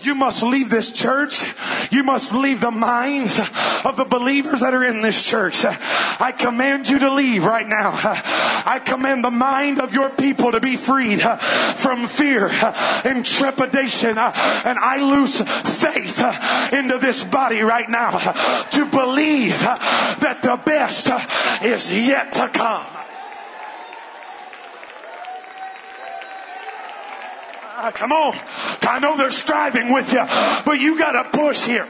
[0.00, 1.44] You must leave this church.
[1.90, 3.38] You must leave the minds
[3.84, 5.64] of the believers that are in this church.
[5.64, 7.92] I command you to leave right now.
[7.94, 11.22] I command the mind of your people to be freed
[11.76, 14.18] from fear and trepidation.
[14.18, 15.40] And I lose
[15.80, 16.22] faith
[16.72, 18.18] into this body right now
[18.70, 21.08] to believe that the best
[21.62, 22.86] is yet to come.
[27.80, 28.36] Ah, come on.
[28.82, 30.24] I know they're striving with you,
[30.64, 31.86] but you got to push here.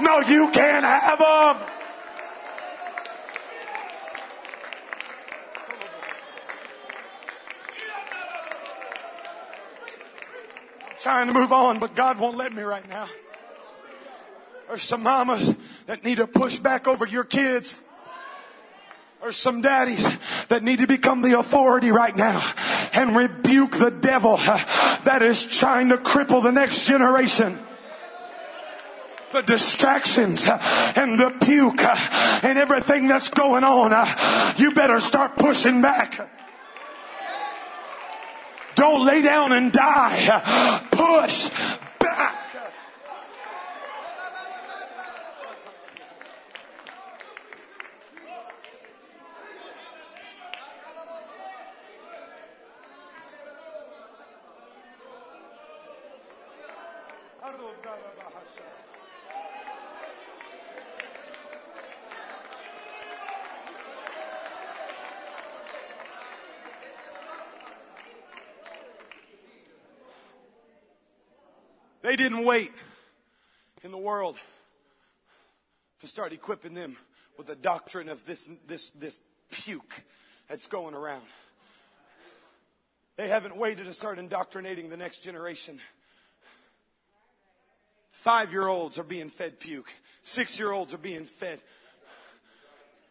[0.00, 1.68] No, you can't have them.
[10.88, 13.06] I'm trying to move on, but God won't let me right now.
[14.68, 17.78] There's some mamas that need to push back over your kids.
[19.24, 20.06] There's some daddies
[20.48, 22.46] that need to become the authority right now
[22.92, 27.58] and rebuke the devil that is trying to cripple the next generation
[29.32, 31.82] the distractions and the puke
[32.44, 33.92] and everything that's going on,
[34.58, 36.28] you better start pushing back.
[38.74, 40.82] Don't lay down and die.
[40.90, 41.48] Push
[72.04, 72.70] They didn't wait
[73.82, 74.36] in the world
[76.00, 76.98] to start equipping them
[77.38, 79.18] with the doctrine of this, this, this
[79.50, 80.04] puke
[80.46, 81.24] that's going around.
[83.16, 85.80] They haven't waited to start indoctrinating the next generation.
[88.10, 89.90] Five year olds are being fed puke.
[90.22, 91.62] Six year olds are being fed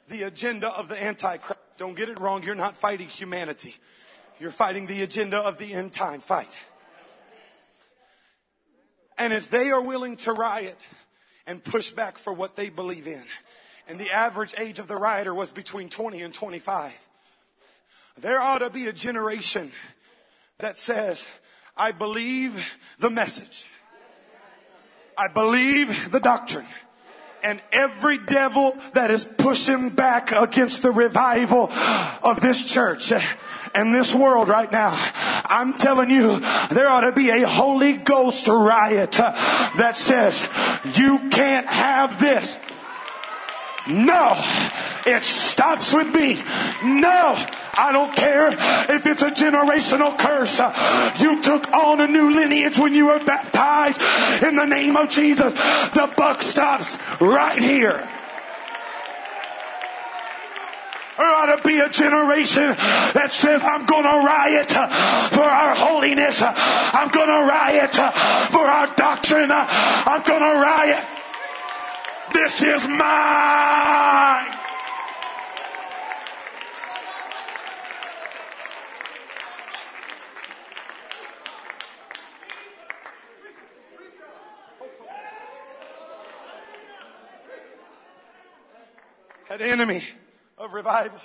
[0.07, 1.59] the agenda of the Antichrist.
[1.77, 2.43] Don't get it wrong.
[2.43, 3.75] You're not fighting humanity.
[4.39, 6.59] You're fighting the agenda of the end time fight.
[9.17, 10.77] And if they are willing to riot
[11.45, 13.23] and push back for what they believe in,
[13.87, 16.93] and the average age of the rioter was between 20 and 25,
[18.19, 19.71] there ought to be a generation
[20.59, 21.25] that says,
[21.75, 22.63] I believe
[22.99, 23.65] the message.
[25.17, 26.65] I believe the doctrine
[27.43, 31.71] and every devil that is pushing back against the revival
[32.23, 33.11] of this church
[33.75, 34.91] and this world right now.
[35.45, 36.39] I'm telling you,
[36.71, 40.47] there ought to be a Holy Ghost riot that says,
[40.97, 42.59] you can't have this.
[43.85, 44.41] No,
[45.05, 46.35] it stops with me.
[46.83, 47.35] No,
[47.73, 50.57] I don't care if it's a generational curse.
[51.21, 54.01] You took on a new lineage when you were baptized
[54.41, 55.53] in the name of Jesus.
[55.53, 58.07] The buck stops right here.
[61.17, 62.75] There ought to be a generation
[63.13, 64.71] that says, I'm going to riot
[65.31, 66.41] for our holiness.
[66.41, 67.93] I'm going to riot
[68.49, 69.49] for our doctrine.
[69.51, 71.05] I'm going to riot.
[72.43, 72.99] This is mine.
[89.47, 90.03] That enemy
[90.57, 91.21] of revival.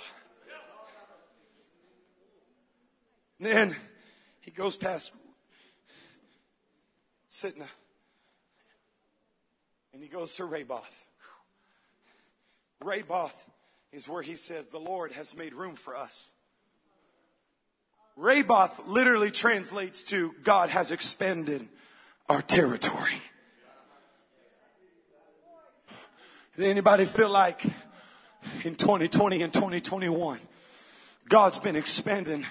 [3.39, 3.75] And then
[4.39, 5.11] he goes past
[7.29, 7.67] Sitnah
[9.91, 11.07] and he goes to Raboth.
[12.83, 13.49] Raboth
[13.91, 16.29] is where he says, The Lord has made room for us.
[18.15, 21.67] Raboth literally translates to God has expanded
[22.27, 23.21] our territory.
[26.55, 27.63] Does anybody feel like
[28.63, 30.39] in 2020 and 2021,
[31.29, 32.45] God's been expanding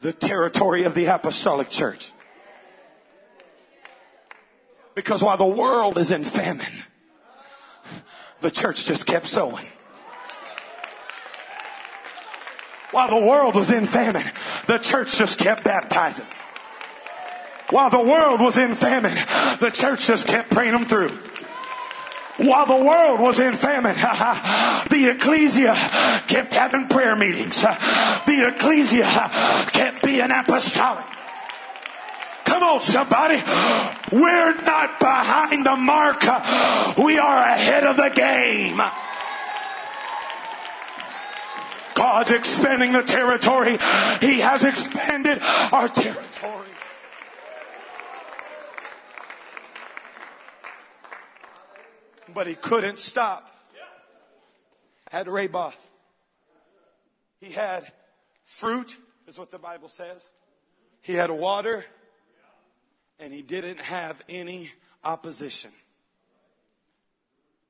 [0.00, 2.12] the territory of the apostolic church.
[4.94, 6.66] Because while the world is in famine,
[8.40, 9.66] the church just kept sowing.
[12.90, 14.24] While the world was in famine,
[14.66, 16.26] the church just kept baptizing.
[17.70, 19.14] While the world was in famine,
[19.60, 21.18] the church just kept praying them through
[22.38, 23.94] while the world was in famine,
[24.90, 25.74] the ecclesia
[26.28, 27.60] kept having prayer meetings.
[27.60, 29.04] The ecclesia
[29.72, 31.04] kept being apostolic.
[32.58, 33.36] Come on, somebody.
[34.10, 36.22] We're not behind the mark.
[36.98, 38.82] We are ahead of the game.
[41.94, 43.78] God's expanding the territory.
[44.20, 45.40] He has expanded
[45.72, 46.66] our territory.
[52.34, 53.52] but he couldn't stop
[55.12, 55.90] at Raboth.
[57.40, 57.90] He had
[58.44, 58.96] fruit,
[59.28, 60.30] is what the Bible says.
[61.02, 61.84] He had water,
[63.18, 64.70] and he didn't have any
[65.04, 65.70] opposition.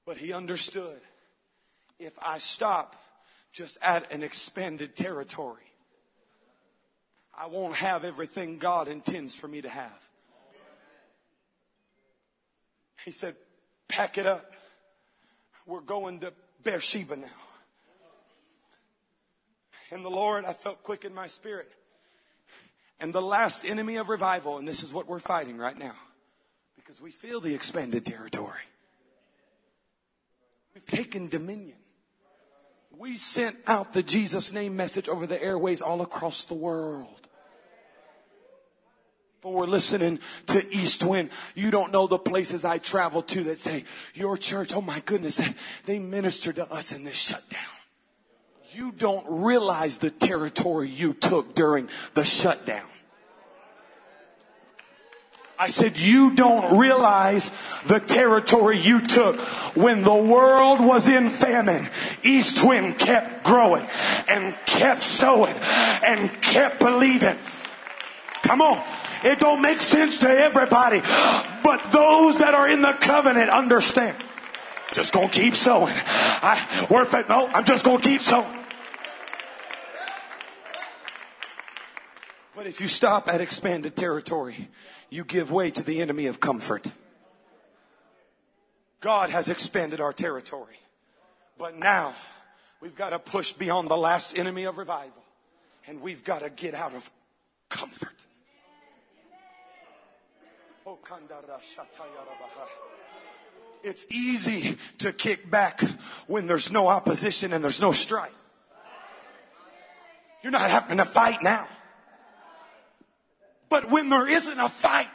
[0.04, 1.00] But he understood
[1.98, 2.96] if I stop
[3.52, 5.62] just at an expanded territory,
[7.36, 10.08] I won't have everything God intends for me to have.
[13.04, 13.36] He said,
[13.86, 14.52] pack it up.
[15.66, 16.32] We're going to
[16.64, 17.26] Beersheba now.
[19.90, 21.70] And the Lord, I felt quick in my spirit.
[23.00, 25.94] And the last enemy of revival, and this is what we're fighting right now,
[26.76, 28.60] because we feel the expanded territory.
[30.74, 31.76] We've taken dominion.
[32.96, 37.28] We sent out the Jesus name message over the airways all across the world.
[39.40, 41.30] But we're listening to East Wind.
[41.54, 43.84] You don't know the places I travel to that say,
[44.14, 45.40] your church, oh my goodness,
[45.84, 47.60] they minister to us in this shutdown.
[48.74, 52.84] You don't realize the territory you took during the shutdown.
[55.58, 57.50] I said, you don't realize
[57.86, 59.40] the territory you took
[59.74, 61.88] when the world was in famine.
[62.22, 63.86] East Wind kept growing
[64.28, 65.54] and kept sowing
[66.04, 67.38] and kept believing.
[68.42, 68.84] Come on.
[69.24, 71.00] It don't make sense to everybody.
[71.64, 74.16] But those that are in the covenant understand.
[74.92, 75.94] Just gonna keep sowing.
[75.96, 77.28] I worth it.
[77.28, 78.57] No, I'm just gonna keep sowing.
[82.58, 84.68] But if you stop at expanded territory,
[85.10, 86.90] you give way to the enemy of comfort.
[89.00, 90.74] God has expanded our territory.
[91.56, 92.14] But now
[92.80, 95.22] We've got to push beyond the last enemy of revival.
[95.86, 97.10] And we've got to get out of
[97.68, 98.14] comfort.
[100.86, 100.98] Oh,
[103.82, 105.80] it's easy to kick back
[106.26, 108.34] when there's no opposition and there's no strife.
[110.42, 111.66] You're not having to fight now.
[113.68, 115.06] But when there isn't a fight,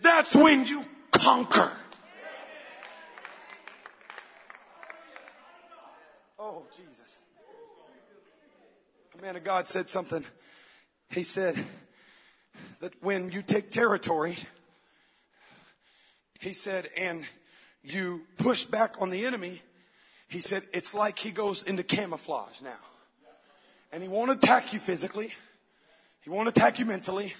[0.00, 1.72] that's when you conquer.
[6.38, 7.18] Oh, Jesus.
[9.18, 10.24] A man of God said something.
[11.10, 11.56] He said
[12.80, 14.36] that when you take territory,
[16.40, 17.26] he said, and
[17.82, 19.62] you push back on the enemy,
[20.28, 22.78] he said, it's like he goes into camouflage now.
[23.92, 25.32] And he won't attack you physically.
[26.26, 27.34] He won't attack you mentally.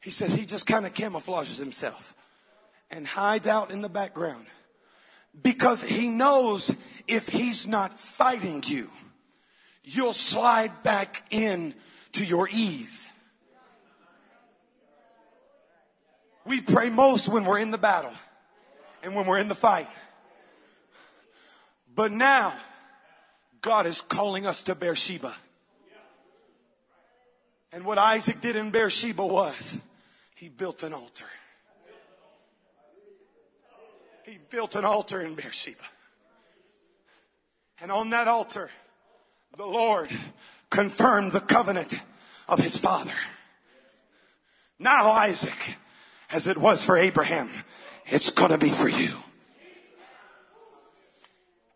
[0.00, 2.14] He says he just kind of camouflages himself
[2.90, 4.46] and hides out in the background
[5.42, 6.74] because he knows
[7.06, 8.90] if he's not fighting you,
[9.82, 11.74] you'll slide back in
[12.12, 13.06] to your ease.
[16.46, 18.14] We pray most when we're in the battle
[19.02, 19.88] and when we're in the fight.
[21.94, 22.54] But now,
[23.60, 25.34] God is calling us to Beersheba.
[27.74, 29.80] And what Isaac did in Beersheba was
[30.36, 31.26] he built an altar.
[34.24, 35.82] He built an altar in Beersheba.
[37.80, 38.70] And on that altar,
[39.56, 40.08] the Lord
[40.70, 41.98] confirmed the covenant
[42.48, 43.16] of his father.
[44.78, 45.76] Now Isaac,
[46.30, 47.50] as it was for Abraham,
[48.06, 49.16] it's gonna be for you.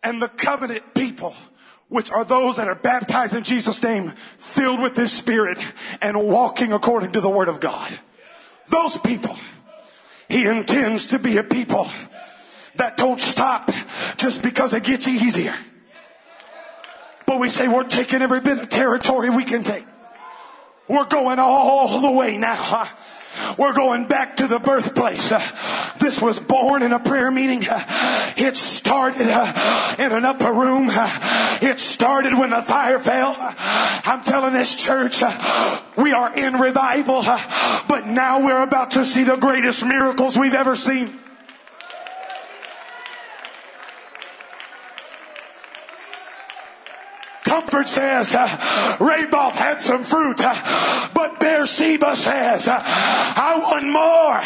[0.04, 1.34] And the covenant people,
[1.88, 5.58] which are those that are baptized in Jesus' name, filled with His Spirit,
[6.00, 7.98] and walking according to the Word of God.
[8.68, 9.36] Those people,
[10.28, 11.88] He intends to be a people
[12.76, 13.70] that don't stop
[14.16, 15.54] just because it gets easier.
[17.26, 19.84] But we say we're taking every bit of territory we can take.
[20.88, 22.88] We're going all the way now.
[23.56, 25.32] We're going back to the birthplace.
[25.98, 27.62] This was born in a prayer meeting.
[28.36, 30.88] It started in an upper room.
[30.90, 33.34] It started when the fire fell.
[33.38, 35.22] I'm telling this church,
[35.96, 40.76] we are in revival, but now we're about to see the greatest miracles we've ever
[40.76, 41.18] seen.
[47.58, 54.38] Comfort says uh, Raboth had some fruit, uh, but Beersheba says, uh, I want more.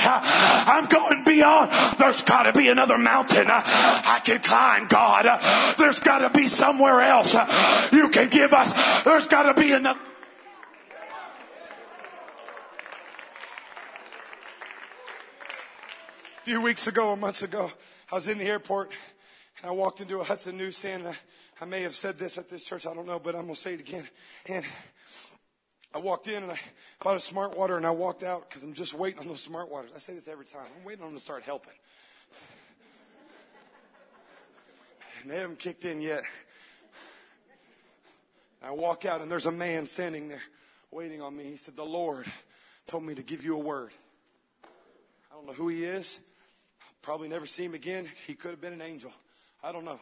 [0.75, 1.71] I'm going beyond.
[1.99, 5.27] There's got to be another mountain I can climb, God.
[5.77, 7.35] There's got to be somewhere else
[7.93, 8.73] you can give us.
[9.03, 10.01] There's got to be another.
[16.39, 17.71] A few weeks ago or months ago,
[18.11, 18.93] I was in the airport
[19.61, 21.17] and I walked into a Hudson newsstand and I
[21.63, 23.61] I may have said this at this church, I don't know, but I'm going to
[23.61, 24.03] say it again.
[24.47, 24.65] And
[25.95, 26.59] I walked in and I
[27.01, 29.71] bought a smart water and I walked out because I'm just waiting on those smart
[29.71, 29.93] waters.
[29.95, 30.67] I say this every time.
[30.77, 31.75] I'm waiting on them to start helping.
[35.23, 36.25] And they haven't kicked in yet.
[38.61, 40.43] I walk out and there's a man standing there
[40.91, 41.45] waiting on me.
[41.45, 42.27] He said, The Lord
[42.89, 43.93] told me to give you a word.
[45.31, 46.19] I don't know who he is.
[47.03, 48.09] Probably never see him again.
[48.27, 49.13] He could have been an angel.
[49.63, 50.01] I don't know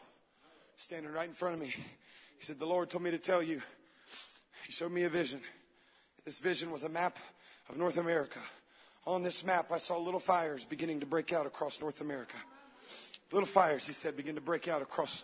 [0.81, 1.67] standing right in front of me.
[2.39, 3.61] He said, The Lord told me to tell you.
[4.65, 5.39] He showed me a vision.
[6.25, 7.19] This vision was a map
[7.69, 8.39] of North America.
[9.05, 12.35] On this map, I saw little fires beginning to break out across North America.
[13.31, 15.23] Little fires, he said, begin to break out across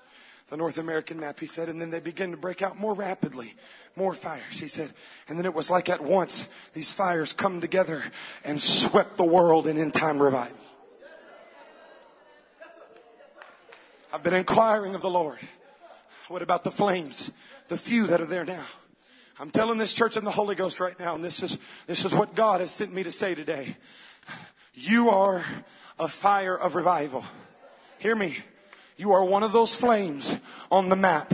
[0.49, 1.39] the North American map.
[1.39, 3.55] He said, and then they begin to break out more rapidly,
[3.95, 4.59] more fires.
[4.59, 4.93] He said,
[5.27, 8.03] and then it was like at once these fires come together
[8.43, 10.66] and swept the world in end time revival.
[14.13, 15.39] I've been inquiring of the Lord.
[16.29, 17.31] What about the flames?
[17.67, 18.65] The few that are there now.
[19.39, 22.13] I'm telling this church in the Holy Ghost right now, and this is, this is
[22.13, 23.75] what God has sent me to say today.
[24.73, 25.45] You are
[25.99, 27.25] a fire of revival.
[27.99, 28.37] Hear me.
[28.95, 30.35] You are one of those flames
[30.71, 31.33] on the map.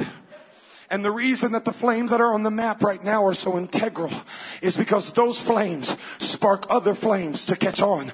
[0.90, 3.58] And the reason that the flames that are on the map right now are so
[3.58, 4.12] integral
[4.62, 8.12] is because those flames spark other flames to catch on.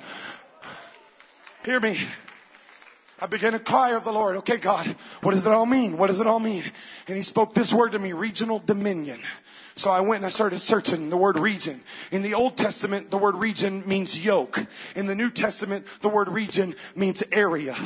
[1.65, 1.97] Hear me.
[3.21, 4.37] I began to cry of the Lord.
[4.37, 5.97] Okay, God, what does it all mean?
[5.97, 6.63] What does it all mean?
[7.07, 9.19] And he spoke this word to me, regional dominion.
[9.75, 11.81] So I went and I started searching the word region.
[12.11, 14.65] In the Old Testament, the word region means yoke.
[14.93, 17.77] In the New Testament, the word region means area.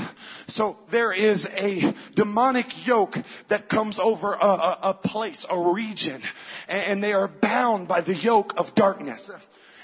[0.47, 3.19] So there is a demonic yoke
[3.49, 6.23] that comes over a, a, a place, a region,
[6.67, 9.29] and they are bound by the yoke of darkness.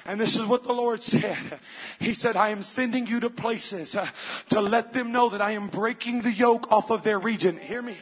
[0.10, 1.60] And this is what the Lord said.
[2.00, 4.08] He said, I am sending you to places uh,
[4.50, 7.58] to let them know that I am breaking the yoke off of their region.
[7.58, 7.96] Hear me.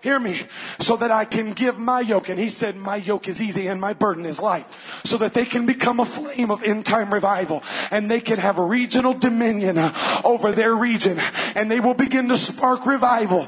[0.00, 0.40] Hear me.
[0.80, 2.28] So that I can give my yoke.
[2.28, 4.66] And he said, my yoke is easy and my burden is light.
[5.04, 8.58] So that they can become a flame of end time revival and they can have
[8.58, 9.94] regional dominion uh,
[10.24, 11.16] over their region
[11.54, 13.46] and they will begin to spark revival.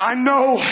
[0.00, 0.62] I know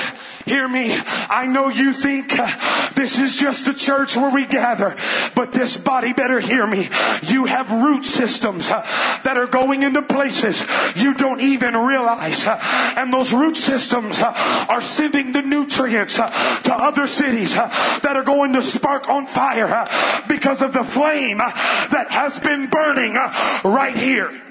[0.45, 0.95] Hear me.
[0.95, 4.95] I know you think uh, this is just a church where we gather,
[5.35, 6.91] but this body better hear me.
[7.23, 8.83] You have root systems uh,
[9.25, 10.63] that are going into places
[10.97, 12.45] you don't even realize.
[12.47, 12.59] Uh,
[12.99, 18.61] and those root systems are sending the nutrients to other cities that are going to
[18.61, 19.89] spark on fire
[20.29, 23.15] because of the flame that has been burning
[23.65, 24.44] right here.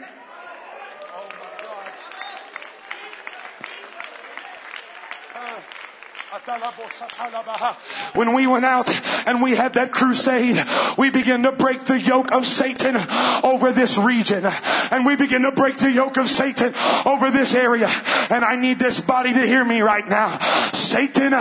[8.16, 8.90] When we went out
[9.28, 10.64] and we had that crusade,
[10.98, 12.98] we began to break the yoke of Satan
[13.44, 14.46] over this region.
[14.92, 16.74] And we begin to break the yoke of Satan
[17.06, 17.88] over this area.
[18.30, 20.38] And I need this body to hear me right now.
[20.74, 21.34] Satan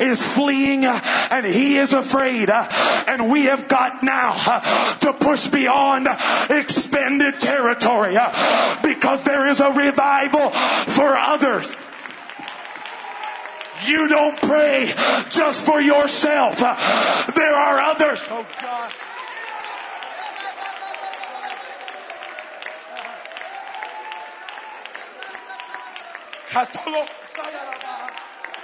[0.00, 2.50] is fleeing and he is afraid.
[2.50, 4.60] And we have got now
[5.00, 6.06] to push beyond
[6.50, 8.16] expanded territory
[8.82, 11.76] because there is a revival for others.
[13.86, 14.92] You don't pray
[15.28, 16.58] just for yourself.
[16.58, 18.26] There are others.
[18.30, 18.92] Oh God.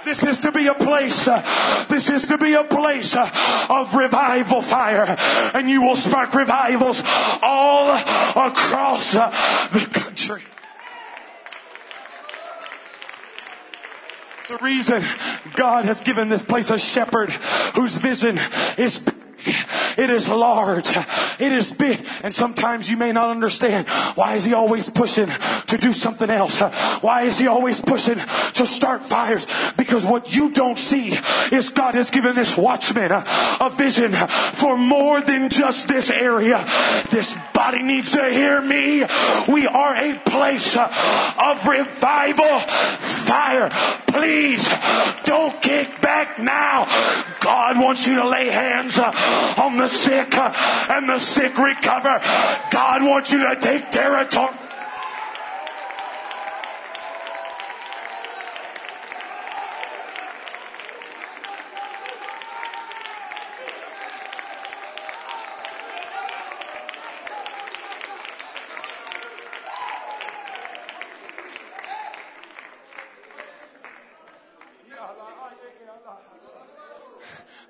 [0.03, 1.27] This is to be a place.
[1.27, 3.29] Uh, this is to be a place uh,
[3.69, 5.17] of revival fire.
[5.53, 7.01] And you will spark revivals
[7.41, 9.29] all across uh,
[9.73, 10.43] the country.
[14.49, 15.03] It's a reason
[15.55, 17.31] God has given this place a shepherd
[17.75, 18.39] whose vision
[18.77, 19.05] is
[19.97, 20.89] it is large.
[21.39, 22.05] It is big.
[22.23, 23.87] And sometimes you may not understand.
[24.15, 26.59] Why is he always pushing to do something else?
[27.01, 29.47] Why is he always pushing to start fires?
[29.75, 31.17] Because what you don't see
[31.51, 36.63] is God has given this watchman a vision for more than just this area.
[37.09, 39.03] This body needs to hear me.
[39.47, 42.59] We are a place of revival
[43.25, 43.71] fire.
[44.05, 44.69] Please
[45.23, 46.85] don't kick back now.
[47.39, 52.21] God wants you to lay hands on the sick and the sick recover.
[52.69, 54.53] God wants you to take territory.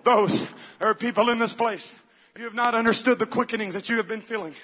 [0.07, 0.47] Those
[0.79, 1.93] are people in this place.
[2.37, 4.55] You have not understood the quickenings that you have been feeling.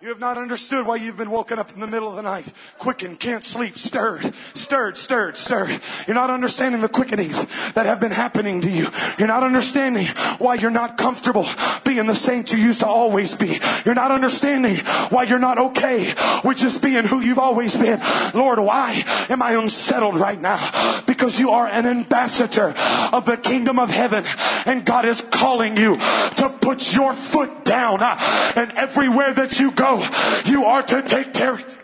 [0.00, 2.52] You have not understood why you've been woken up in the middle of the night,
[2.78, 5.80] quickened, can't sleep, stirred, stirred, stirred, stirred.
[6.08, 7.44] You're not understanding the quickenings
[7.74, 8.88] that have been happening to you.
[9.20, 10.06] You're not understanding
[10.38, 11.46] why you're not comfortable
[11.88, 13.58] being the saint you used to always be.
[13.84, 14.76] You're not understanding
[15.08, 16.12] why you're not okay
[16.44, 18.00] with just being who you've always been.
[18.34, 21.02] Lord, why am I unsettled right now?
[21.06, 22.74] Because you are an ambassador
[23.12, 24.24] of the kingdom of heaven
[24.66, 29.70] and God is calling you to put your foot down uh, and everywhere that you
[29.70, 30.04] go
[30.44, 31.74] you are to take territory.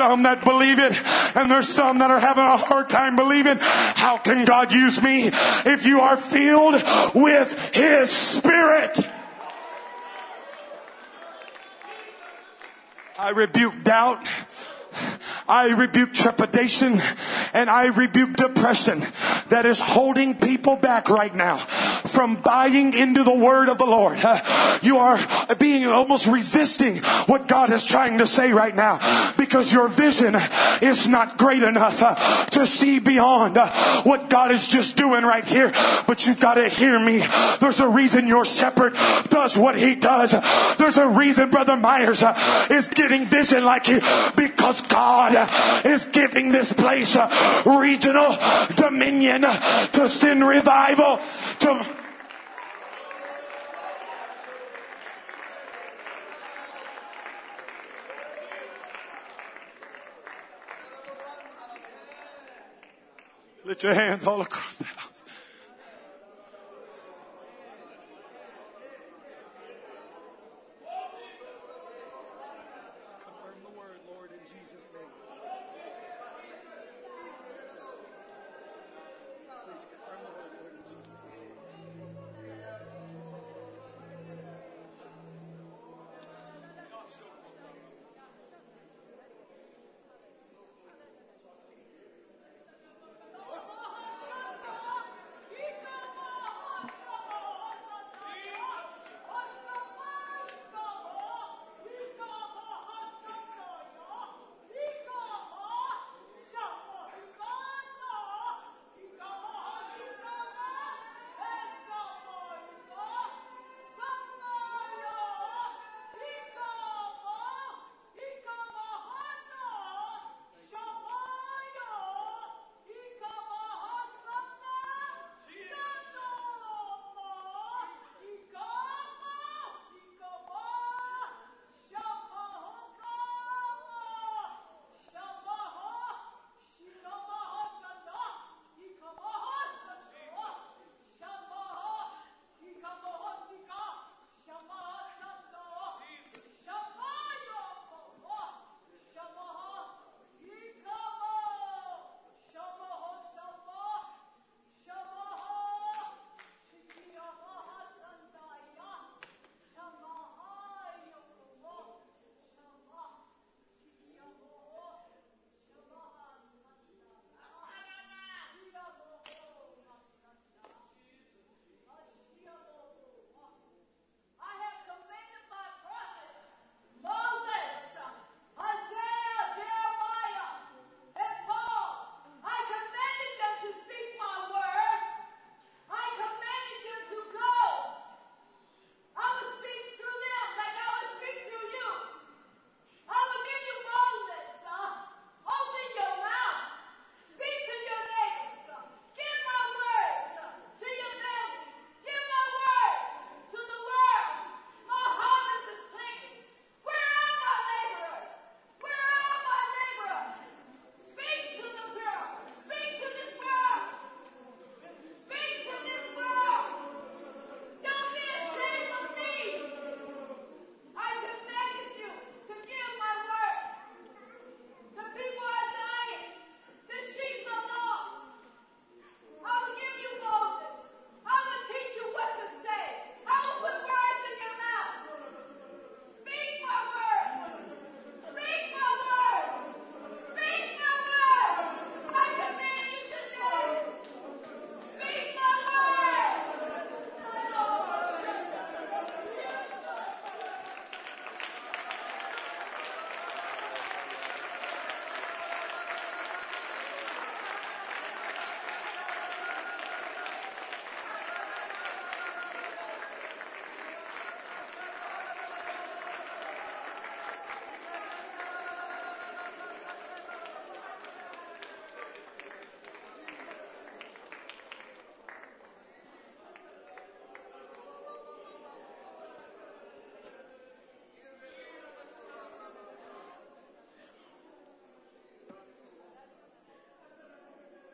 [0.00, 0.96] Some that believe it
[1.36, 3.58] and there's some that are having a hard time believing.
[3.60, 6.82] How can god use me if you are filled
[7.14, 8.98] with his spirit?
[13.18, 14.26] I rebuke doubt
[15.50, 17.00] I rebuke trepidation
[17.52, 19.02] and I rebuke depression
[19.48, 24.18] that is holding people back right now from buying into the word of the Lord.
[24.82, 25.18] You are
[25.56, 30.36] being almost resisting what God is trying to say right now because your vision
[30.80, 33.56] is not great enough to see beyond
[34.04, 35.72] what God is just doing right here.
[36.06, 37.24] But you've got to hear me.
[37.58, 38.94] There's a reason your shepherd
[39.28, 40.34] does what he does.
[40.78, 42.22] There's a reason Brother Myers
[42.70, 44.00] is getting vision like you
[44.36, 45.39] because God
[45.84, 47.16] is giving this place
[47.64, 48.36] regional
[48.76, 51.20] dominion to send revival
[51.60, 51.86] to
[63.70, 64.78] Lift your hands all across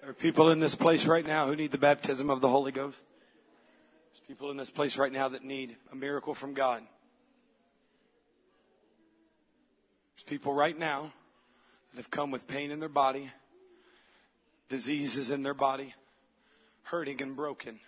[0.07, 0.23] the house.
[0.23, 2.99] people in this place right now who need the baptism of the Holy Ghost.
[4.13, 6.83] There's people in this place right now that need a miracle from God.
[10.15, 11.13] There's people right now
[11.91, 13.31] that have come with pain in their body,
[14.69, 15.95] diseases in their body,
[16.85, 17.81] hurting and broken.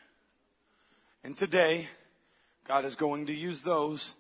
[1.24, 1.88] And today,
[2.66, 4.14] God is going to use those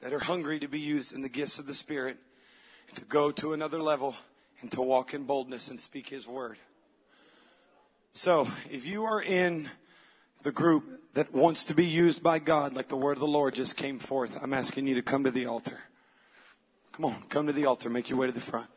[0.00, 2.16] that are hungry to be used in the gifts of the Spirit
[2.94, 4.16] to go to another level
[4.60, 6.58] and to walk in boldness and speak His word.
[8.14, 9.70] So, if you are in
[10.42, 10.84] the group
[11.14, 13.98] that wants to be used by God, like the word of the Lord just came
[13.98, 15.78] forth, I'm asking you to come to the altar.
[16.92, 17.88] Come on, come to the altar.
[17.88, 18.68] Make your way to the front.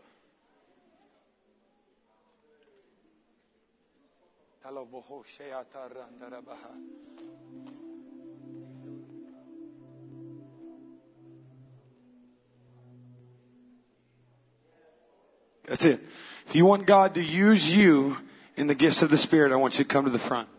[15.66, 16.00] That's it.
[16.48, 18.18] If you want God to use you
[18.58, 20.50] in the gifts of the Spirit, I want you to come to the front.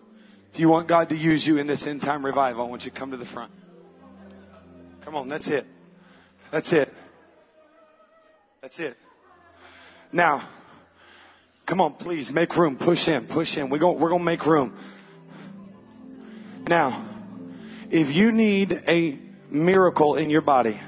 [0.52, 2.90] If you want God to use you in this end time revival, I want you
[2.90, 3.50] to come to the front.
[5.02, 5.66] Come on, that's it.
[6.50, 6.92] That's it.
[8.60, 8.96] That's it.
[10.12, 10.42] Now,
[11.66, 12.76] come on, please make room.
[12.76, 13.68] Push in, push in.
[13.68, 14.74] We're going, we're going to make room.
[16.66, 17.04] Now,
[17.90, 19.18] if you need a
[19.50, 20.80] miracle in your body,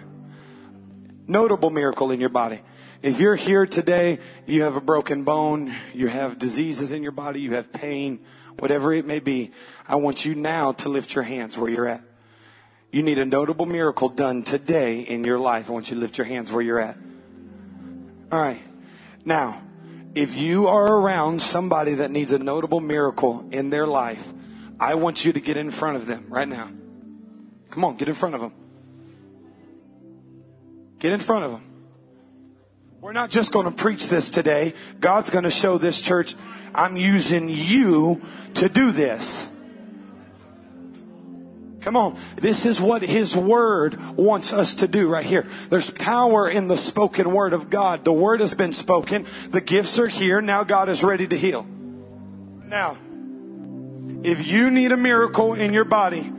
[1.27, 2.61] notable miracle in your body,
[3.03, 7.41] if you're here today, you have a broken bone, you have diseases in your body,
[7.41, 8.21] you have pain,
[8.59, 9.53] whatever it may be,
[9.87, 12.03] I want you now to lift your hands where you're at.
[12.91, 15.69] You need a notable miracle done today in your life.
[15.69, 16.97] I want you to lift your hands where you're at.
[18.33, 18.63] All right.
[19.25, 19.63] Now,
[20.15, 24.27] if you are around somebody that needs a notable miracle in their life,
[24.81, 26.71] I want you to get in front of them right now.
[27.71, 28.53] Come on, get in front of them.
[30.99, 31.68] Get in front of them.
[33.01, 34.75] We're not just going to preach this today.
[34.99, 36.35] God's going to show this church,
[36.75, 38.21] I'm using you
[38.55, 39.49] to do this.
[41.81, 42.19] Come on.
[42.37, 45.47] This is what His Word wants us to do right here.
[45.71, 48.05] There's power in the spoken Word of God.
[48.05, 49.27] The Word has been spoken.
[49.51, 50.41] The gifts are here.
[50.41, 51.65] Now God is ready to heal.
[52.65, 52.99] Now,
[54.25, 56.33] if you need a miracle in your body,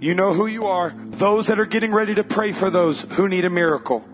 [0.00, 0.92] you know who you are.
[0.96, 4.04] Those that are getting ready to pray for those who need a miracle.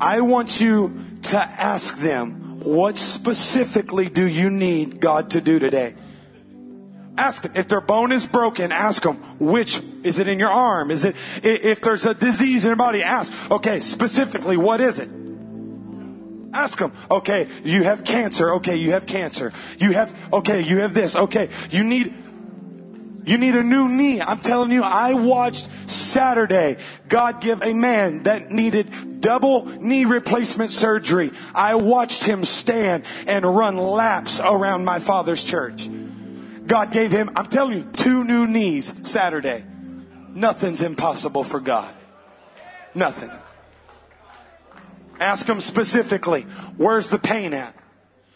[0.00, 5.94] I want you to ask them, what specifically do you need God to do today?
[7.16, 7.52] Ask them.
[7.54, 10.90] If their bone is broken, ask them, which, is it in your arm?
[10.90, 15.08] Is it, if there's a disease in your body, ask, okay, specifically, what is it?
[16.52, 18.54] Ask them, okay, you have cancer.
[18.54, 19.52] Okay, you have cancer.
[19.78, 21.14] You have, okay, you have this.
[21.14, 22.14] Okay, you need,
[23.24, 24.20] you need a new knee.
[24.20, 30.70] I'm telling you, I watched Saturday God give a man that needed double knee replacement
[30.70, 31.32] surgery.
[31.54, 35.88] I watched him stand and run laps around my father's church.
[36.66, 39.64] God gave him, I'm telling you, two new knees Saturday.
[40.28, 41.94] Nothing's impossible for God.
[42.94, 43.30] Nothing.
[45.18, 46.42] Ask him specifically,
[46.76, 47.74] where's the pain at?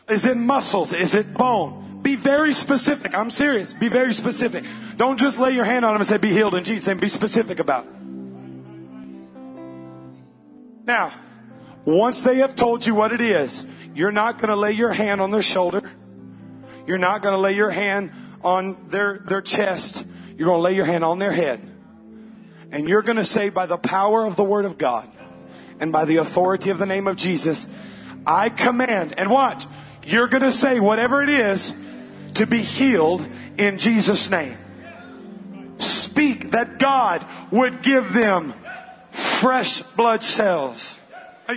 [0.08, 0.92] Is it muscles?
[0.92, 1.83] Is it bone?
[2.04, 3.16] Be very specific.
[3.16, 3.72] I'm serious.
[3.72, 4.66] Be very specific.
[4.98, 6.98] Don't just lay your hand on them and say, be healed in Jesus' name.
[6.98, 7.92] Be specific about it.
[10.84, 11.14] Now,
[11.86, 15.22] once they have told you what it is, you're not going to lay your hand
[15.22, 15.90] on their shoulder.
[16.86, 20.04] You're not going to lay your hand on their, their chest.
[20.36, 21.58] You're going to lay your hand on their head.
[22.70, 25.08] And you're going to say, by the power of the Word of God
[25.80, 27.66] and by the authority of the name of Jesus,
[28.26, 29.64] I command, and watch,
[30.06, 31.74] you're going to say whatever it is
[32.34, 33.26] to be healed
[33.56, 34.56] in Jesus' name.
[35.78, 38.54] Speak that God would give them
[39.10, 40.98] fresh blood cells.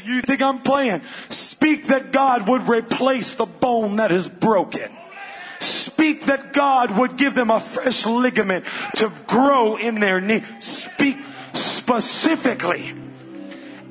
[0.03, 1.01] You think I'm playing?
[1.30, 4.91] Speak that God would replace the bone that is broken.
[5.59, 8.65] Speak that God would give them a fresh ligament
[8.95, 10.43] to grow in their knee.
[10.59, 11.17] Speak
[11.53, 12.93] specifically.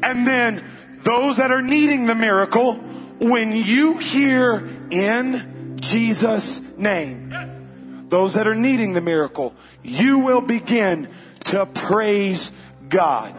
[0.02, 0.64] And then
[1.02, 8.54] those that are needing the miracle, when you hear in Jesus' name, those that are
[8.54, 11.08] needing the miracle, you will begin
[11.44, 12.52] to praise
[12.88, 13.34] God.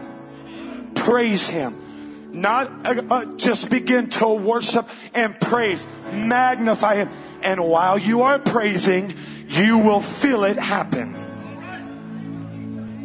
[0.94, 2.30] Praise Him.
[2.32, 7.08] Not uh, uh, just begin to worship and praise, magnify Him.
[7.42, 9.14] And while you are praising,
[9.48, 11.14] you will feel it happen.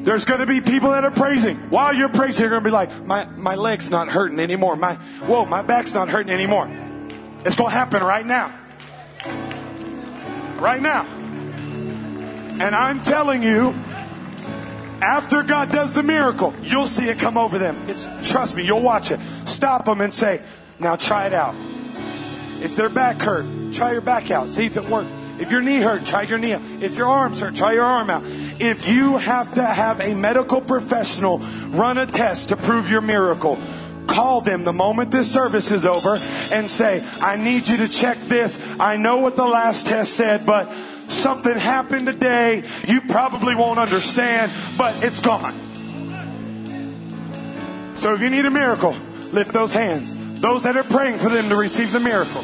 [0.04, 1.56] There's going to be people that are praising.
[1.70, 4.76] While you're praising, you're going to be like, my, my leg's not hurting anymore.
[4.76, 6.68] My, whoa, my back's not hurting anymore.
[7.46, 8.54] It's going to happen right now.
[10.64, 11.04] Right now.
[11.04, 13.76] And I'm telling you,
[15.02, 17.78] after God does the miracle, you'll see it come over them.
[17.90, 19.20] It's, trust me, you'll watch it.
[19.44, 20.42] Stop them and say,
[20.80, 21.54] now try it out.
[22.62, 24.50] If their back hurt, try your back out.
[24.50, 25.12] See if it works.
[25.38, 26.62] If your knee hurt, try your knee out.
[26.80, 28.24] If your arms hurt, try your arm out.
[28.26, 31.40] If you have to have a medical professional
[31.72, 33.60] run a test to prove your miracle,
[34.08, 36.16] call them the moment this service is over
[36.52, 38.60] and say, I need you to check this.
[38.80, 40.74] I know what the last test said, but
[41.08, 42.64] something happened today.
[42.88, 45.54] You probably won't understand, but it's gone.
[47.96, 48.96] So if you need a miracle,
[49.32, 50.14] lift those hands.
[50.42, 52.44] Those that are praying for them to receive the miracle.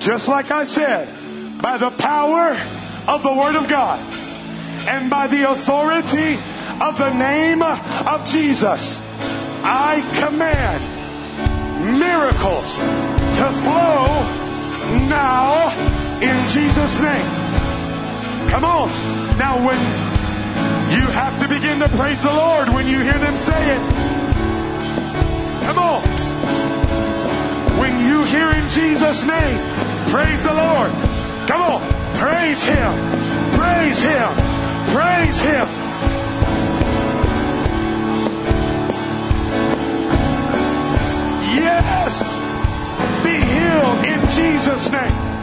[0.00, 1.08] Just like I said,
[1.62, 2.58] by the power
[3.08, 4.00] of the Word of God
[4.88, 6.36] and by the authority
[6.80, 9.00] of the name of Jesus,
[9.62, 10.82] I command
[11.98, 14.06] miracles to flow
[15.08, 15.70] now
[16.20, 18.50] in Jesus' name.
[18.50, 18.88] Come on.
[19.38, 19.78] Now, when
[20.92, 23.80] you have to begin to praise the Lord when you hear them say it,
[25.66, 26.02] come on.
[27.78, 29.58] When you hear in Jesus' name,
[30.10, 30.90] praise the Lord.
[31.48, 31.80] Come on.
[32.14, 32.92] Praise Him.
[33.58, 34.30] Praise Him.
[34.94, 35.83] Praise Him.
[41.80, 42.22] Yes.
[43.24, 45.33] Be healed in Jesus' name.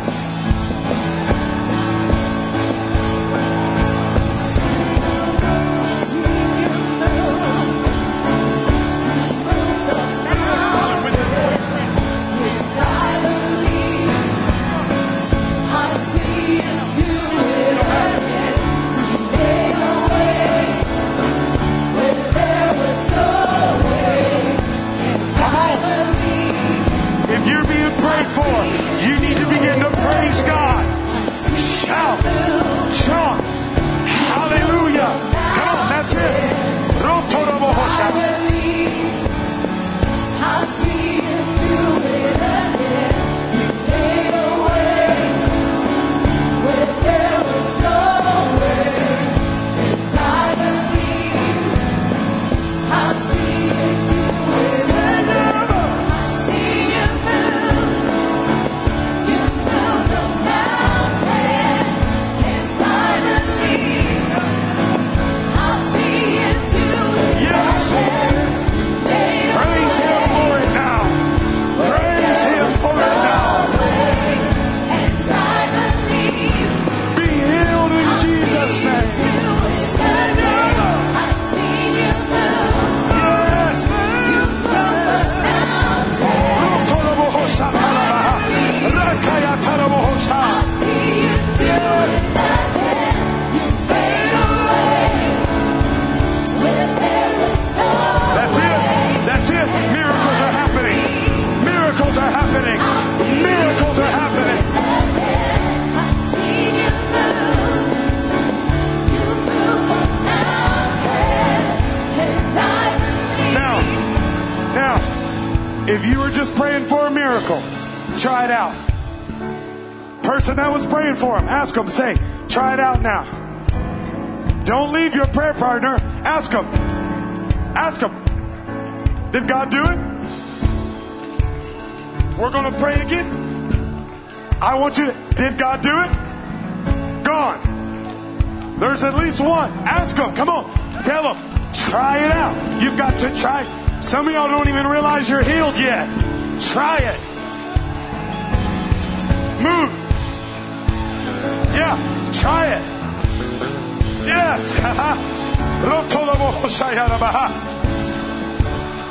[121.73, 122.30] For him,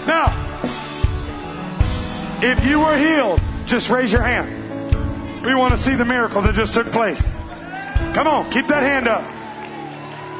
[0.07, 0.31] now,
[2.43, 5.45] if you were healed, just raise your hand.
[5.45, 7.29] We want to see the miracle that just took place.
[8.15, 9.25] Come on, keep that hand up.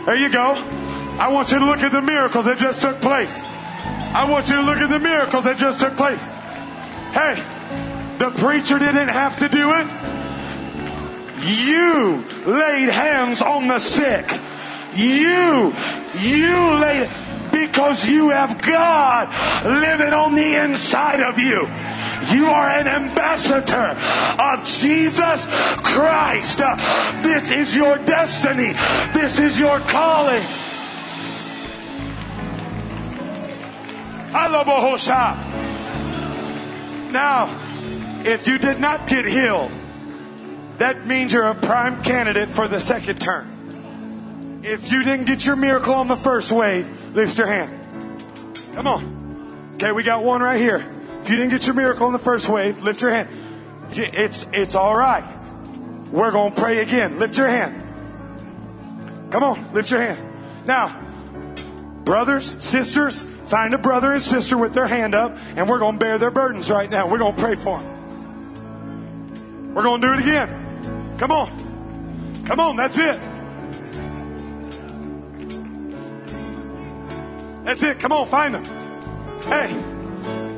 [0.07, 0.55] There you go.
[1.19, 3.41] I want you to look at the miracles that just took place.
[3.43, 6.27] I want you to look at the miracles that just took place.
[7.13, 7.43] Hey,
[8.19, 9.87] the preacher didn't have to do it.
[11.45, 14.29] You laid hands on the sick.
[14.95, 15.75] You,
[16.19, 17.09] you laid,
[17.53, 19.29] because you have God
[19.65, 21.69] living on the inside of you.
[22.35, 23.97] You are an ambassador
[24.43, 25.47] of Jesus
[25.83, 26.59] Christ.
[27.23, 28.73] This is your destiny.
[29.15, 30.43] This is your calling.
[37.13, 37.49] Now,
[38.25, 39.73] if you did not get healed,
[40.79, 43.60] that means you're a prime candidate for the second term.
[44.63, 47.75] If you didn't get your miracle on the first wave, lift your hand.
[48.75, 49.73] Come on.
[49.75, 50.87] Okay, we got one right here.
[51.23, 53.29] If you didn't get your miracle on the first wave, lift your hand.
[53.93, 55.25] It's, it's all right.
[56.11, 57.19] We're going to pray again.
[57.19, 57.87] Lift your hand.
[59.31, 60.67] Come on, lift your hand.
[60.67, 61.01] Now,
[62.05, 66.05] brothers, sisters, find a brother and sister with their hand up, and we're going to
[66.05, 67.09] bear their burdens right now.
[67.09, 69.75] We're going to pray for them.
[69.75, 71.15] We're going to do it again.
[71.17, 72.45] Come on.
[72.45, 73.21] Come on, that's it.
[77.71, 78.01] That's it.
[78.01, 78.65] Come on, find them.
[79.43, 79.73] Hey,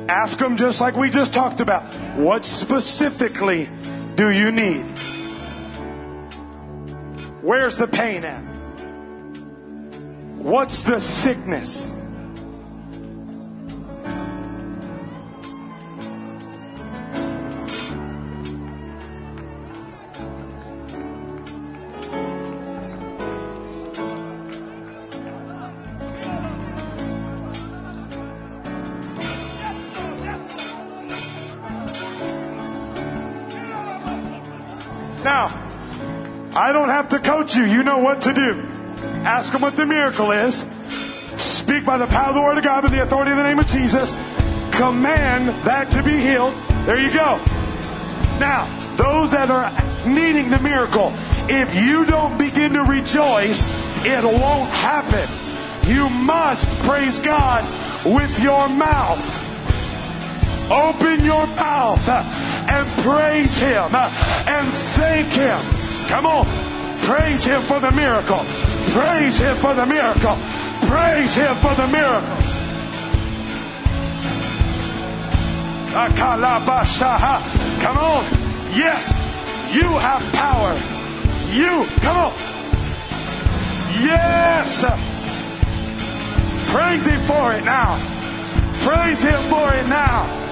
[0.09, 1.83] ask them just like we just talked about.
[2.17, 3.69] What specifically
[4.15, 4.81] do you need?
[7.43, 8.41] Where's the pain at?
[10.39, 11.91] What's the sickness?
[35.23, 35.47] Now,
[36.55, 37.63] I don't have to coach you.
[37.63, 38.61] You know what to do.
[39.23, 40.65] Ask them what the miracle is.
[41.37, 43.59] Speak by the power of the Word of God, by the authority of the name
[43.59, 44.13] of Jesus.
[44.71, 46.53] Command that to be healed.
[46.85, 47.39] There you go.
[48.39, 48.67] Now,
[48.97, 49.71] those that are
[50.07, 51.13] needing the miracle,
[51.47, 53.67] if you don't begin to rejoice,
[54.05, 55.27] it won't happen.
[55.89, 57.63] You must praise God
[58.05, 59.39] with your mouth.
[60.71, 62.52] Open your mouth and
[63.03, 64.09] praise Him uh,
[64.47, 65.59] and thank Him.
[66.07, 66.45] Come on.
[67.03, 68.39] Praise Him for the miracle.
[68.95, 70.37] Praise Him for the miracle.
[70.87, 72.37] Praise Him for the miracle.
[77.83, 78.23] Come on.
[78.73, 79.11] Yes,
[79.75, 80.73] you have power.
[81.51, 82.33] You, come on.
[83.99, 84.81] Yes.
[86.71, 87.99] Praise Him for it now.
[88.81, 90.42] Praise Him for it now.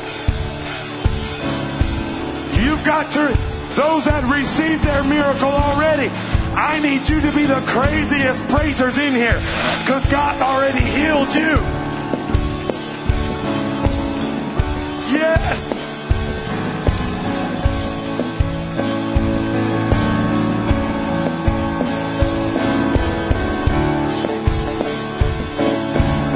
[2.62, 3.28] You've got to,
[3.76, 6.10] those that received their miracle already,
[6.54, 9.40] I need you to be the craziest praisers in here
[9.82, 11.58] because God already healed you.
[15.10, 15.74] Yes.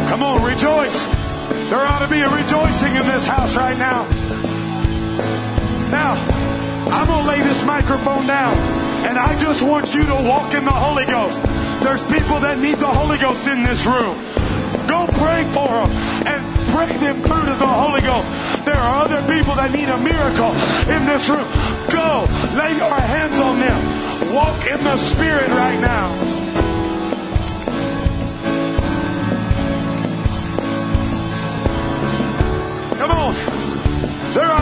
[0.09, 1.07] Come on, rejoice.
[1.69, 4.14] There ought to be a rejoicing in this house right now.
[6.91, 8.57] I'm going to lay this microphone down,
[9.07, 11.41] and I just want you to walk in the Holy Ghost.
[11.83, 14.15] There's people that need the Holy Ghost in this room.
[14.87, 15.89] Go pray for them
[16.25, 16.41] and
[16.73, 18.27] pray them through to the Holy Ghost.
[18.65, 20.51] There are other people that need a miracle
[20.89, 21.47] in this room.
[21.89, 22.25] Go,
[22.57, 24.33] lay your hands on them.
[24.33, 26.34] Walk in the Spirit right now.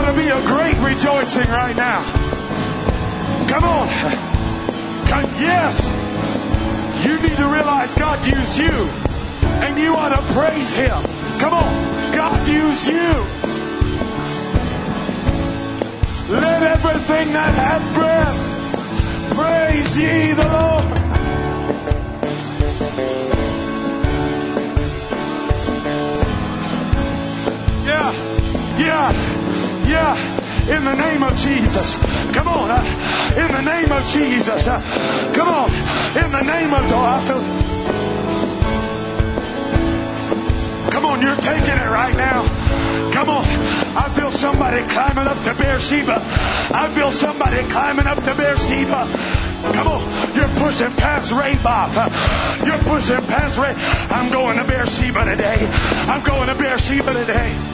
[0.04, 2.02] Ought to be a great rejoicing right now.
[3.48, 3.88] Come on.
[5.08, 5.80] Come, yes.
[7.06, 8.68] You need to realize God used you.
[9.64, 11.00] And you ought to praise Him.
[11.38, 12.14] Come on.
[12.14, 13.14] God used you.
[16.34, 21.03] Let everything that hath breath praise ye the Lord.
[29.86, 30.16] Yeah.
[30.68, 31.96] In the name of Jesus.
[32.32, 32.70] Come on.
[32.70, 32.82] Uh,
[33.36, 34.66] in the name of Jesus.
[34.66, 34.80] Uh,
[35.34, 35.70] come on.
[36.16, 37.42] In the name of oh, I feel.
[40.90, 42.42] Come on, you're taking it right now.
[43.12, 43.44] Come on.
[43.96, 46.20] I feel somebody climbing up to Beersheba.
[46.72, 49.06] I feel somebody climbing up to Beersheba.
[49.72, 51.96] Come on, you're pushing past Rehoboth.
[52.66, 53.74] You're pushing past Ray.
[54.10, 55.68] I'm going to Beersheba today.
[56.08, 57.73] I'm going to Beersheba today.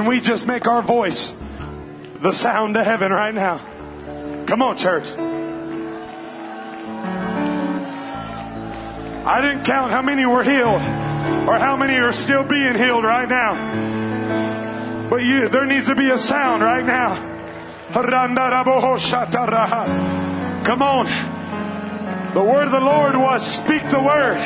[0.00, 1.34] Can we just make our voice
[2.22, 3.60] the sound to heaven right now?
[4.46, 5.14] Come on, church.
[9.26, 10.80] I didn't count how many were healed
[11.46, 15.10] or how many are still being healed right now.
[15.10, 17.16] But you, there needs to be a sound right now.
[20.64, 22.32] Come on.
[22.32, 24.38] The word of the Lord was speak the word.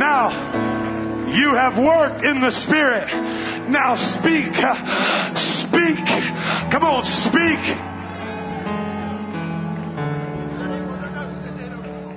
[0.00, 0.30] Now,
[1.28, 3.08] you have worked in the Spirit.
[3.70, 4.54] Now speak.
[5.36, 6.06] Speak.
[6.70, 7.60] Come on, speak.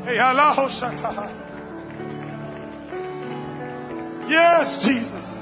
[0.03, 0.67] Hey, Allah.
[4.27, 5.37] Yes, Jesus.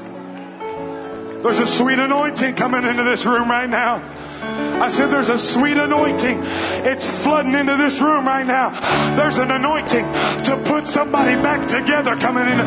[1.43, 4.03] There's a sweet anointing coming into this room right now.
[4.41, 6.39] I said there's a sweet anointing.
[6.83, 8.71] It's flooding into this room right now.
[9.15, 10.05] There's an anointing
[10.45, 12.59] to put somebody back together coming in.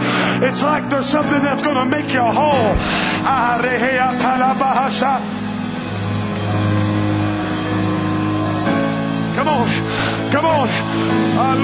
[0.44, 2.76] It's like there's something that's going to make you whole.
[9.34, 9.68] Come on.
[10.30, 10.68] Come on.
[11.36, 11.54] Ah,